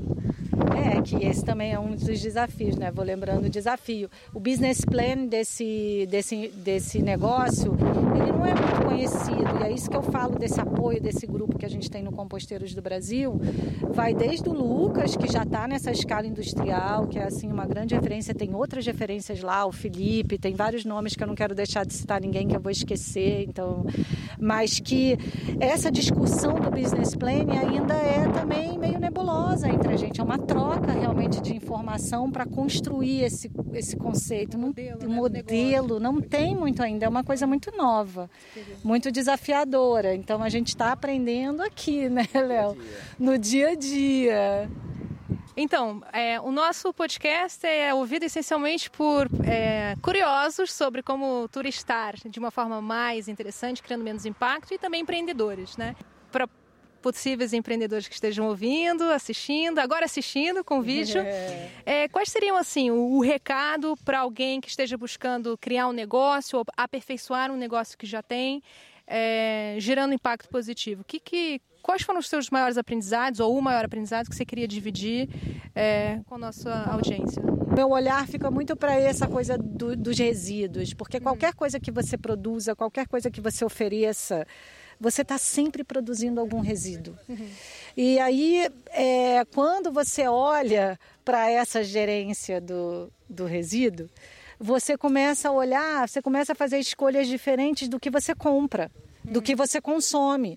É, 0.92 1.00
que 1.00 1.24
esse 1.24 1.42
também 1.42 1.72
é 1.72 1.78
um 1.78 1.92
dos 1.96 2.20
desafios, 2.20 2.76
né? 2.76 2.90
Vou 2.90 3.02
lembrando 3.02 3.46
o 3.46 3.48
desafio. 3.48 4.10
O 4.34 4.38
business 4.38 4.84
plan 4.84 5.26
desse, 5.26 6.06
desse, 6.10 6.48
desse 6.48 7.00
negócio, 7.00 7.74
ele 8.14 8.30
não 8.30 8.44
é 8.44 8.54
muito 8.54 8.84
conhecido. 8.84 9.60
E 9.60 9.62
é 9.64 9.72
isso 9.72 9.88
que 9.88 9.96
eu 9.96 10.02
falo 10.02 10.38
desse 10.38 10.60
apoio 10.60 11.00
desse 11.00 11.26
grupo 11.26 11.58
que 11.58 11.64
a 11.64 11.68
gente 11.68 11.90
tem 11.90 12.02
no 12.02 12.12
Composteiros 12.12 12.74
do 12.74 12.82
Brasil. 12.82 13.40
Vai 13.88 14.12
desde 14.12 14.46
o 14.50 14.52
Lucas, 14.52 15.16
que 15.16 15.32
já 15.32 15.44
está 15.44 15.66
nessa 15.66 15.90
escala 15.90 16.26
industrial, 16.26 17.06
que 17.06 17.18
é 17.18 17.24
assim 17.24 17.50
uma 17.50 17.64
grande 17.64 17.94
referência. 17.94 18.34
Tem 18.34 18.54
outras 18.54 18.84
referências 18.84 19.40
lá, 19.40 19.64
o 19.64 19.72
Felipe, 19.72 20.36
tem 20.36 20.54
vários 20.54 20.84
nomes 20.84 21.16
que 21.16 21.22
eu 21.22 21.26
não 21.26 21.34
quero 21.34 21.54
deixar 21.54 21.86
de 21.86 21.94
citar 21.94 22.20
ninguém 22.20 22.46
que 22.46 22.54
eu 22.54 22.60
vou 22.60 22.70
esquecer. 22.70 23.46
Então, 23.48 23.86
mas 24.38 24.78
que 24.78 25.16
essa 25.58 25.90
discussão 25.90 26.54
do 26.56 26.70
business 26.70 27.14
plan 27.14 27.46
ainda 27.50 27.94
é 27.94 28.28
também 28.28 28.78
meio 28.78 28.98
nebulosa 28.98 29.68
entre 29.68 29.94
a 29.94 29.96
gente. 29.96 30.20
É 30.20 30.24
uma 30.24 30.38
troca 30.38 30.81
realmente 30.90 31.40
de 31.40 31.54
informação 31.54 32.30
para 32.30 32.44
construir 32.46 33.22
esse, 33.22 33.50
esse 33.74 33.96
conceito. 33.96 34.58
Não- 34.58 34.72
Modelo, 34.72 34.98
né, 34.98 35.04
um 35.04 35.08
do 35.08 35.14
modelo 35.14 36.00
não 36.00 36.20
tem 36.20 36.56
muito 36.56 36.82
ainda, 36.82 37.04
é 37.04 37.08
uma 37.08 37.22
coisa 37.22 37.46
muito 37.46 37.70
nova, 37.76 38.30
muito 38.82 39.12
desafiadora. 39.12 40.14
Então 40.14 40.42
a 40.42 40.48
gente 40.48 40.68
está 40.68 40.92
aprendendo 40.92 41.62
aqui, 41.62 42.08
né, 42.10 42.26
Léo? 42.34 42.76
No 43.18 43.36
dia 43.38 43.70
a 43.70 43.74
dia. 43.74 44.70
Então, 45.54 46.02
é, 46.14 46.40
o 46.40 46.50
nosso 46.50 46.94
podcast 46.94 47.66
é 47.66 47.92
ouvido 47.92 48.22
essencialmente 48.22 48.90
por 48.90 49.28
é, 49.44 49.94
curiosos 50.00 50.72
sobre 50.72 51.02
como 51.02 51.46
turistar 51.48 52.14
de 52.26 52.38
uma 52.38 52.50
forma 52.50 52.80
mais 52.80 53.28
interessante, 53.28 53.82
criando 53.82 54.02
menos 54.02 54.24
impacto, 54.24 54.72
e 54.72 54.78
também 54.78 55.02
empreendedores, 55.02 55.76
né? 55.76 55.94
Para 56.30 56.48
possíveis 57.02 57.52
empreendedores 57.52 58.08
que 58.08 58.14
estejam 58.14 58.46
ouvindo, 58.46 59.02
assistindo, 59.04 59.78
agora 59.80 60.04
assistindo 60.06 60.64
com 60.64 60.80
vídeo. 60.80 61.20
É, 61.84 62.06
quais 62.08 62.28
seriam, 62.30 62.56
assim, 62.56 62.92
o, 62.92 63.16
o 63.16 63.20
recado 63.20 63.96
para 64.04 64.20
alguém 64.20 64.60
que 64.60 64.68
esteja 64.68 64.96
buscando 64.96 65.58
criar 65.58 65.88
um 65.88 65.92
negócio 65.92 66.56
ou 66.60 66.64
aperfeiçoar 66.76 67.50
um 67.50 67.56
negócio 67.56 67.98
que 67.98 68.06
já 68.06 68.22
tem, 68.22 68.62
é, 69.06 69.74
gerando 69.78 70.14
impacto 70.14 70.48
positivo? 70.48 71.02
Que, 71.04 71.18
que, 71.18 71.60
quais 71.82 72.02
foram 72.02 72.20
os 72.20 72.28
seus 72.28 72.50
maiores 72.50 72.78
aprendizados 72.78 73.40
ou 73.40 73.58
o 73.58 73.60
maior 73.60 73.84
aprendizado 73.84 74.28
que 74.30 74.36
você 74.36 74.44
queria 74.44 74.68
dividir 74.68 75.28
é, 75.74 76.20
com 76.26 76.36
a 76.36 76.38
nossa 76.38 76.72
audiência? 76.84 77.42
Meu 77.76 77.90
olhar 77.90 78.28
fica 78.28 78.48
muito 78.50 78.76
para 78.76 78.94
essa 78.94 79.26
coisa 79.26 79.58
do- 79.58 79.96
dos 79.96 80.16
resíduos, 80.18 80.94
porque 80.94 81.18
qualquer 81.18 81.52
coisa 81.54 81.80
que 81.80 81.90
você 81.90 82.16
produza, 82.16 82.76
qualquer 82.76 83.08
coisa 83.08 83.28
que 83.30 83.40
você 83.40 83.64
ofereça, 83.64 84.46
você 85.02 85.22
está 85.22 85.36
sempre 85.36 85.82
produzindo 85.82 86.40
algum 86.40 86.60
resíduo. 86.60 87.18
E 87.96 88.20
aí, 88.20 88.70
é, 88.90 89.44
quando 89.52 89.90
você 89.90 90.28
olha 90.28 90.96
para 91.24 91.50
essa 91.50 91.82
gerência 91.82 92.60
do, 92.60 93.12
do 93.28 93.44
resíduo, 93.44 94.08
você 94.60 94.96
começa 94.96 95.48
a 95.48 95.52
olhar, 95.52 96.08
você 96.08 96.22
começa 96.22 96.52
a 96.52 96.54
fazer 96.54 96.78
escolhas 96.78 97.26
diferentes 97.26 97.88
do 97.88 97.98
que 97.98 98.08
você 98.08 98.32
compra, 98.32 98.92
do 99.24 99.42
que 99.42 99.56
você 99.56 99.80
consome. 99.80 100.56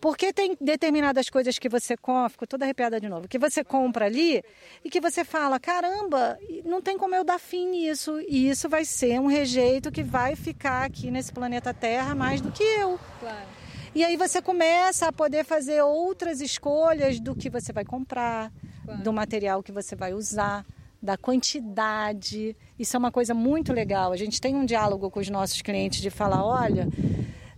Porque 0.00 0.32
tem 0.32 0.56
determinadas 0.60 1.30
coisas 1.30 1.56
que 1.56 1.68
você 1.68 1.96
compra, 1.96 2.30
ficou 2.30 2.48
toda 2.48 2.64
arrepiada 2.64 3.00
de 3.00 3.08
novo, 3.08 3.28
que 3.28 3.38
você 3.38 3.62
compra 3.62 4.06
ali 4.06 4.42
e 4.84 4.90
que 4.90 5.00
você 5.00 5.24
fala, 5.24 5.60
caramba, 5.60 6.36
não 6.64 6.82
tem 6.82 6.98
como 6.98 7.14
eu 7.14 7.22
dar 7.22 7.38
fim 7.38 7.68
nisso. 7.68 8.20
E 8.28 8.48
isso 8.48 8.68
vai 8.68 8.84
ser 8.84 9.20
um 9.20 9.26
rejeito 9.26 9.92
que 9.92 10.02
vai 10.02 10.34
ficar 10.34 10.84
aqui 10.84 11.08
nesse 11.08 11.32
planeta 11.32 11.72
Terra 11.72 12.16
mais 12.16 12.40
do 12.40 12.50
que 12.50 12.64
eu. 12.64 12.98
Claro. 13.20 13.65
E 13.96 14.04
aí 14.04 14.14
você 14.14 14.42
começa 14.42 15.06
a 15.08 15.12
poder 15.12 15.42
fazer 15.42 15.80
outras 15.80 16.42
escolhas 16.42 17.18
do 17.18 17.34
que 17.34 17.48
você 17.48 17.72
vai 17.72 17.82
comprar, 17.82 18.52
Claro. 18.84 19.02
do 19.02 19.10
material 19.10 19.62
que 19.62 19.72
você 19.72 19.96
vai 19.96 20.12
usar, 20.12 20.66
da 21.02 21.16
quantidade. 21.16 22.54
Isso 22.78 22.94
é 22.94 22.98
uma 22.98 23.10
coisa 23.10 23.32
muito 23.32 23.72
legal. 23.72 24.12
A 24.12 24.16
gente 24.18 24.38
tem 24.38 24.54
um 24.54 24.66
diálogo 24.66 25.10
com 25.10 25.18
os 25.18 25.30
nossos 25.30 25.62
clientes 25.62 26.02
de 26.02 26.10
falar, 26.10 26.44
olha, 26.44 26.86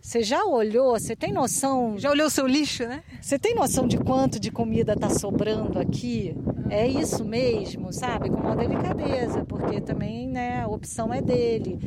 Você 0.01 0.23
já 0.23 0.45
olhou? 0.45 0.93
Você 0.93 1.17
tem 1.17 1.33
noção? 1.33 1.99
Já 1.99 2.09
olhou 2.13 2.29
o 2.29 2.31
seu 2.31 2.47
lixo, 2.47 2.85
né? 2.87 3.03
Você 3.21 3.37
tem 3.37 3.53
noção 3.53 3.87
de 3.89 3.99
quanto 3.99 4.39
de 4.39 4.49
comida 4.51 4.93
está 4.93 5.11
sobrando 5.11 5.77
aqui? 5.81 6.37
É 6.71 6.87
isso 6.87 7.25
mesmo, 7.25 7.93
sabe? 7.93 8.31
Com 8.31 8.37
uma 8.37 8.55
delicadeza, 8.55 9.45
porque 9.45 9.81
também 9.81 10.29
né, 10.29 10.63
a 10.63 10.69
opção 10.69 11.13
é 11.13 11.21
dele. 11.21 11.79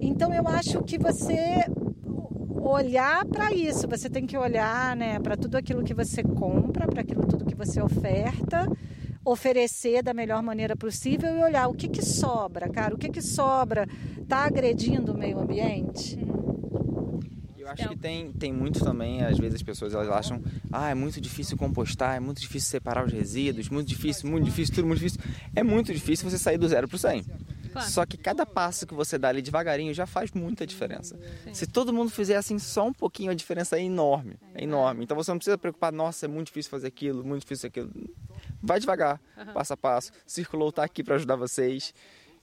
Então 0.00 0.34
eu 0.34 0.46
acho 0.48 0.82
que 0.82 0.98
você 0.98 1.64
olhar 2.68 3.24
para 3.26 3.52
isso, 3.52 3.88
você 3.88 4.08
tem 4.08 4.26
que 4.26 4.36
olhar 4.36 4.96
né, 4.96 5.18
para 5.18 5.36
tudo 5.36 5.56
aquilo 5.56 5.84
que 5.84 5.94
você 5.94 6.22
compra, 6.22 6.86
para 6.86 7.00
aquilo 7.00 7.26
tudo 7.26 7.44
que 7.44 7.54
você 7.54 7.80
oferta 7.80 8.66
oferecer 9.26 10.04
da 10.04 10.14
melhor 10.14 10.40
maneira 10.40 10.76
possível 10.76 11.36
e 11.36 11.42
olhar 11.42 11.66
o 11.66 11.74
que, 11.74 11.88
que 11.88 12.00
sobra, 12.00 12.68
cara, 12.68 12.94
o 12.94 12.98
que, 12.98 13.08
que 13.08 13.20
sobra, 13.20 13.88
está 14.20 14.44
agredindo 14.44 15.12
o 15.12 15.18
meio 15.18 15.40
ambiente? 15.40 16.16
Eu 17.58 17.72
acho 17.72 17.88
que 17.88 17.96
tem, 17.96 18.30
tem 18.30 18.52
muito 18.52 18.84
também, 18.84 19.24
às 19.24 19.36
vezes 19.36 19.56
as 19.56 19.62
pessoas 19.62 19.92
elas 19.92 20.08
acham, 20.08 20.40
ah, 20.70 20.90
é 20.90 20.94
muito 20.94 21.20
difícil 21.20 21.56
compostar, 21.56 22.14
é 22.14 22.20
muito 22.20 22.40
difícil 22.40 22.70
separar 22.70 23.04
os 23.04 23.12
resíduos, 23.12 23.68
muito 23.68 23.88
difícil, 23.88 24.30
muito 24.30 24.44
difícil, 24.44 24.76
tudo 24.76 24.86
muito 24.86 25.00
difícil. 25.00 25.20
É 25.52 25.64
muito 25.64 25.92
difícil 25.92 26.30
você 26.30 26.38
sair 26.38 26.58
do 26.58 26.68
zero 26.68 26.86
para 26.86 26.94
o 26.94 26.98
100. 26.98 27.24
Claro. 27.76 27.90
Só 27.90 28.06
que 28.06 28.16
cada 28.16 28.46
passo 28.46 28.86
que 28.86 28.94
você 28.94 29.18
dá 29.18 29.28
ali 29.28 29.42
devagarinho 29.42 29.92
já 29.92 30.06
faz 30.06 30.32
muita 30.32 30.66
diferença. 30.66 31.18
Sim. 31.44 31.54
Se 31.54 31.66
todo 31.66 31.92
mundo 31.92 32.10
fizer 32.10 32.36
assim 32.36 32.58
só 32.58 32.86
um 32.86 32.92
pouquinho, 32.92 33.30
a 33.30 33.34
diferença 33.34 33.78
é 33.78 33.82
enorme. 33.82 34.38
É 34.54 34.64
enorme. 34.64 35.04
Então 35.04 35.16
você 35.16 35.30
não 35.30 35.38
precisa 35.38 35.58
preocupar, 35.58 35.92
nossa, 35.92 36.26
é 36.26 36.28
muito 36.28 36.46
difícil 36.46 36.70
fazer 36.70 36.86
aquilo, 36.86 37.24
muito 37.24 37.42
difícil 37.42 37.68
aquilo. 37.68 37.90
Vai 38.62 38.80
devagar, 38.80 39.20
uhum. 39.36 39.52
passo 39.52 39.72
a 39.72 39.76
passo. 39.76 40.10
Circulou 40.26 40.70
está 40.70 40.84
aqui 40.84 41.04
para 41.04 41.16
ajudar 41.16 41.36
vocês. 41.36 41.92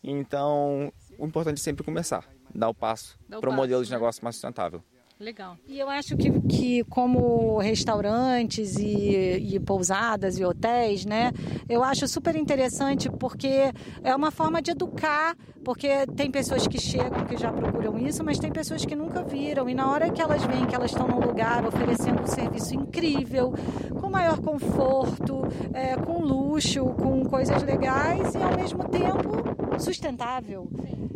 Então, 0.03 0.91
o 1.17 1.25
importante 1.25 1.59
é 1.59 1.63
sempre 1.63 1.83
começar, 1.83 2.25
dar 2.53 2.69
o 2.69 2.73
passo 2.73 3.17
para 3.39 3.49
o 3.49 3.53
modelo 3.53 3.83
de 3.83 3.89
né? 3.89 3.95
negócio 3.95 4.23
mais 4.23 4.35
sustentável. 4.35 4.83
Legal. 5.23 5.57
E 5.69 5.79
eu 5.79 5.89
acho 5.89 6.17
que, 6.17 6.29
que 6.41 6.83
como 6.83 7.57
restaurantes 7.57 8.75
e, 8.75 9.55
e, 9.55 9.59
pousadas 9.59 10.37
e 10.37 10.43
hotéis, 10.43 11.05
né? 11.05 11.31
Eu 11.69 11.81
acho 11.81 12.05
super 12.09 12.35
interessante 12.35 13.09
porque 13.09 13.71
é 14.03 14.13
uma 14.13 14.31
forma 14.31 14.61
de 14.61 14.71
educar, 14.71 15.33
porque 15.63 16.05
tem 16.17 16.29
pessoas 16.29 16.67
que 16.67 16.77
chegam 16.77 17.25
que 17.25 17.37
já 17.37 17.53
procuram 17.53 17.97
isso, 17.97 18.21
mas 18.21 18.37
tem 18.37 18.51
pessoas 18.51 18.83
que 18.83 18.95
nunca 18.95 19.23
viram. 19.23 19.69
E 19.69 19.73
na 19.73 19.89
hora 19.89 20.09
que 20.11 20.21
elas 20.21 20.43
veem 20.43 20.65
que 20.65 20.75
elas 20.75 20.91
estão 20.91 21.07
num 21.07 21.21
lugar 21.21 21.65
oferecendo 21.65 22.21
um 22.21 22.27
serviço 22.27 22.75
incrível, 22.75 23.53
com 24.01 24.09
maior 24.09 24.41
conforto, 24.41 25.41
é, 25.73 25.95
com 25.95 26.19
luxo, 26.19 26.83
com 26.95 27.23
coisas 27.23 27.63
legais 27.63 28.35
e 28.35 28.43
ao 28.43 28.57
mesmo 28.57 28.83
tempo 28.89 29.79
sustentável. 29.79 30.69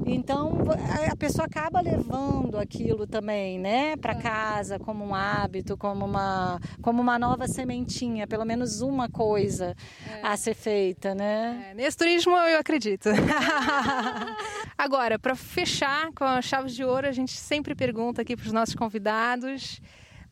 Então 0.05 0.59
a 1.11 1.15
pessoa 1.17 1.45
acaba 1.45 1.81
levando 1.81 2.57
aquilo 2.57 3.05
também, 3.05 3.59
né, 3.59 3.96
para 3.97 4.15
casa 4.15 4.79
como 4.79 5.03
um 5.03 5.13
hábito, 5.13 5.75
como 5.77 6.05
uma 6.05 6.59
como 6.81 7.01
uma 7.01 7.17
nova 7.19 7.47
sementinha, 7.47 8.27
pelo 8.27 8.45
menos 8.45 8.81
uma 8.81 9.09
coisa 9.09 9.75
é. 10.09 10.21
a 10.23 10.37
ser 10.37 10.53
feita, 10.53 11.13
né? 11.13 11.69
É, 11.71 11.73
nesse 11.73 11.97
turismo 11.97 12.35
eu 12.35 12.59
acredito. 12.59 13.09
Agora, 14.77 15.17
para 15.17 15.35
fechar 15.35 16.11
com 16.13 16.23
as 16.23 16.45
chaves 16.45 16.75
de 16.75 16.83
ouro, 16.83 17.07
a 17.07 17.11
gente 17.11 17.31
sempre 17.31 17.75
pergunta 17.75 18.21
aqui 18.21 18.35
para 18.35 18.45
os 18.45 18.51
nossos 18.51 18.75
convidados, 18.75 19.81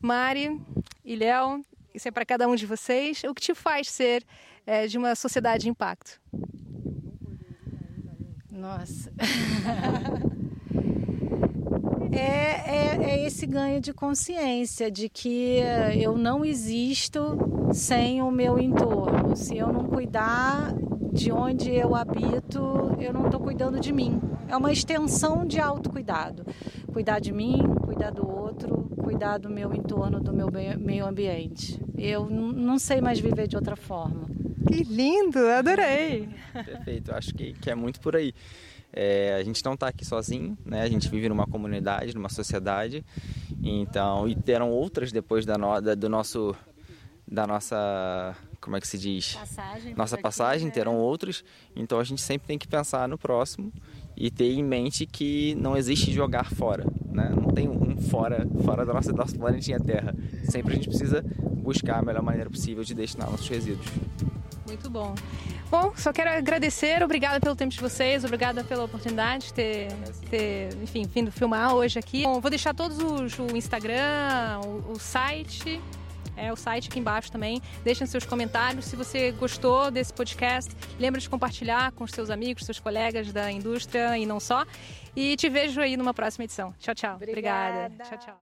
Mari 0.00 0.60
e 1.04 1.16
Léo, 1.16 1.62
isso 1.94 2.08
é 2.08 2.10
para 2.10 2.24
cada 2.24 2.46
um 2.48 2.54
de 2.54 2.66
vocês, 2.66 3.22
o 3.24 3.34
que 3.34 3.40
te 3.40 3.54
faz 3.54 3.90
ser 3.90 4.24
é, 4.66 4.86
de 4.86 4.98
uma 4.98 5.14
sociedade 5.14 5.64
de 5.64 5.70
impacto? 5.70 6.20
Nossa. 8.50 9.12
é, 12.12 12.18
é, 12.18 12.98
é, 13.00 13.26
esse 13.26 13.46
ganho 13.46 13.80
de 13.80 13.92
consciência 13.92 14.90
de 14.90 15.08
que 15.08 15.60
eu 15.94 16.16
não 16.16 16.44
existo 16.44 17.38
sem 17.72 18.22
o 18.22 18.30
meu 18.30 18.58
entorno. 18.58 19.36
Se 19.36 19.56
eu 19.56 19.72
não 19.72 19.84
cuidar 19.84 20.72
de 21.12 21.32
onde 21.32 21.70
eu 21.70 21.94
habito, 21.94 22.94
eu 22.98 23.12
não 23.12 23.26
estou 23.26 23.40
cuidando 23.40 23.80
de 23.80 23.92
mim. 23.92 24.20
É 24.48 24.56
uma 24.56 24.72
extensão 24.72 25.44
de 25.46 25.58
autocuidado. 25.60 26.44
Cuidar 26.92 27.18
de 27.18 27.32
mim, 27.32 27.58
cuidar 27.84 28.10
do 28.10 28.28
outro, 28.28 28.88
cuidar 29.02 29.38
do 29.38 29.48
meu 29.50 29.74
entorno, 29.74 30.20
do 30.20 30.32
meu 30.32 30.48
meio 30.78 31.06
ambiente. 31.06 31.80
Eu 31.96 32.28
não 32.28 32.78
sei 32.78 33.00
mais 33.00 33.18
viver 33.18 33.48
de 33.48 33.56
outra 33.56 33.76
forma. 33.76 34.26
Que 34.66 34.82
lindo, 34.82 35.38
adorei. 35.48 36.28
Perfeito, 36.52 37.14
acho 37.14 37.34
que, 37.34 37.52
que 37.54 37.70
é 37.70 37.74
muito 37.74 38.00
por 38.00 38.16
aí. 38.16 38.32
É, 38.92 39.34
a 39.34 39.42
gente 39.42 39.62
não 39.64 39.74
está 39.74 39.88
aqui 39.88 40.04
sozinho, 40.04 40.56
né? 40.64 40.82
A 40.82 40.88
gente 40.88 41.08
vive 41.08 41.28
numa 41.28 41.46
comunidade, 41.46 42.14
numa 42.14 42.28
sociedade. 42.28 43.04
Então, 43.62 44.28
e 44.28 44.34
terão 44.34 44.70
outras 44.70 45.12
depois 45.12 45.44
da, 45.44 45.58
no, 45.58 45.80
da 45.80 45.94
do 45.94 46.08
nosso 46.08 46.54
da 47.28 47.46
nossa 47.46 48.36
como 48.60 48.76
é 48.76 48.80
que 48.80 48.86
se 48.86 48.96
diz 48.96 49.34
passagem 49.34 49.94
nossa 49.94 50.16
passagem 50.16 50.70
terão 50.70 50.92
né? 50.92 50.98
outros 51.00 51.44
então 51.74 51.98
a 51.98 52.04
gente 52.04 52.22
sempre 52.22 52.46
tem 52.46 52.56
que 52.56 52.68
pensar 52.68 53.08
no 53.08 53.18
próximo 53.18 53.72
e 54.16 54.30
ter 54.30 54.52
em 54.52 54.62
mente 54.62 55.06
que 55.06 55.56
não 55.56 55.76
existe 55.76 56.12
jogar 56.12 56.52
fora 56.52 56.84
né 57.10 57.30
não 57.30 57.48
tem 57.48 57.68
um 57.68 58.00
fora 58.00 58.46
fora 58.64 58.86
da 58.86 58.94
nossa 58.94 59.12
nosso 59.12 59.36
planetinha 59.36 59.80
Terra 59.80 60.14
sempre 60.44 60.74
a 60.74 60.76
gente 60.76 60.88
precisa 60.88 61.20
buscar 61.56 61.98
a 61.98 62.02
melhor 62.02 62.22
maneira 62.22 62.48
possível 62.48 62.84
de 62.84 62.94
destinar 62.94 63.28
nossos 63.28 63.48
resíduos 63.48 63.86
muito 64.66 64.90
bom. 64.90 65.14
Bom, 65.70 65.92
só 65.96 66.12
quero 66.12 66.30
agradecer, 66.30 67.02
obrigada 67.02 67.40
pelo 67.40 67.56
tempo 67.56 67.72
de 67.72 67.80
vocês, 67.80 68.24
obrigada 68.24 68.62
pela 68.62 68.84
oportunidade 68.84 69.46
de 69.46 69.54
ter, 69.54 69.92
ter 70.30 70.76
enfim, 70.82 71.04
vindo 71.06 71.32
filmar 71.32 71.74
hoje 71.74 71.98
aqui. 71.98 72.22
Bom, 72.22 72.40
vou 72.40 72.50
deixar 72.50 72.74
todos 72.74 72.98
os, 72.98 73.38
o 73.38 73.56
Instagram, 73.56 74.60
o, 74.64 74.92
o 74.92 74.98
site, 74.98 75.80
é 76.36 76.52
o 76.52 76.56
site 76.56 76.88
aqui 76.88 77.00
embaixo 77.00 77.32
também. 77.32 77.62
Deixem 77.82 78.06
seus 78.06 78.24
comentários. 78.24 78.84
Se 78.84 78.94
você 78.94 79.32
gostou 79.32 79.90
desse 79.90 80.12
podcast, 80.12 80.70
lembra 80.98 81.20
de 81.20 81.28
compartilhar 81.28 81.92
com 81.92 82.04
os 82.04 82.10
seus 82.10 82.30
amigos, 82.30 82.64
seus 82.64 82.78
colegas 82.78 83.32
da 83.32 83.50
indústria 83.50 84.16
e 84.18 84.26
não 84.26 84.38
só. 84.38 84.64
E 85.16 85.34
te 85.36 85.48
vejo 85.48 85.80
aí 85.80 85.96
numa 85.96 86.12
próxima 86.12 86.44
edição. 86.44 86.74
Tchau, 86.78 86.94
tchau. 86.94 87.16
Obrigada. 87.16 87.86
Obrigada. 87.86 88.04
Tchau, 88.04 88.18
tchau. 88.18 88.45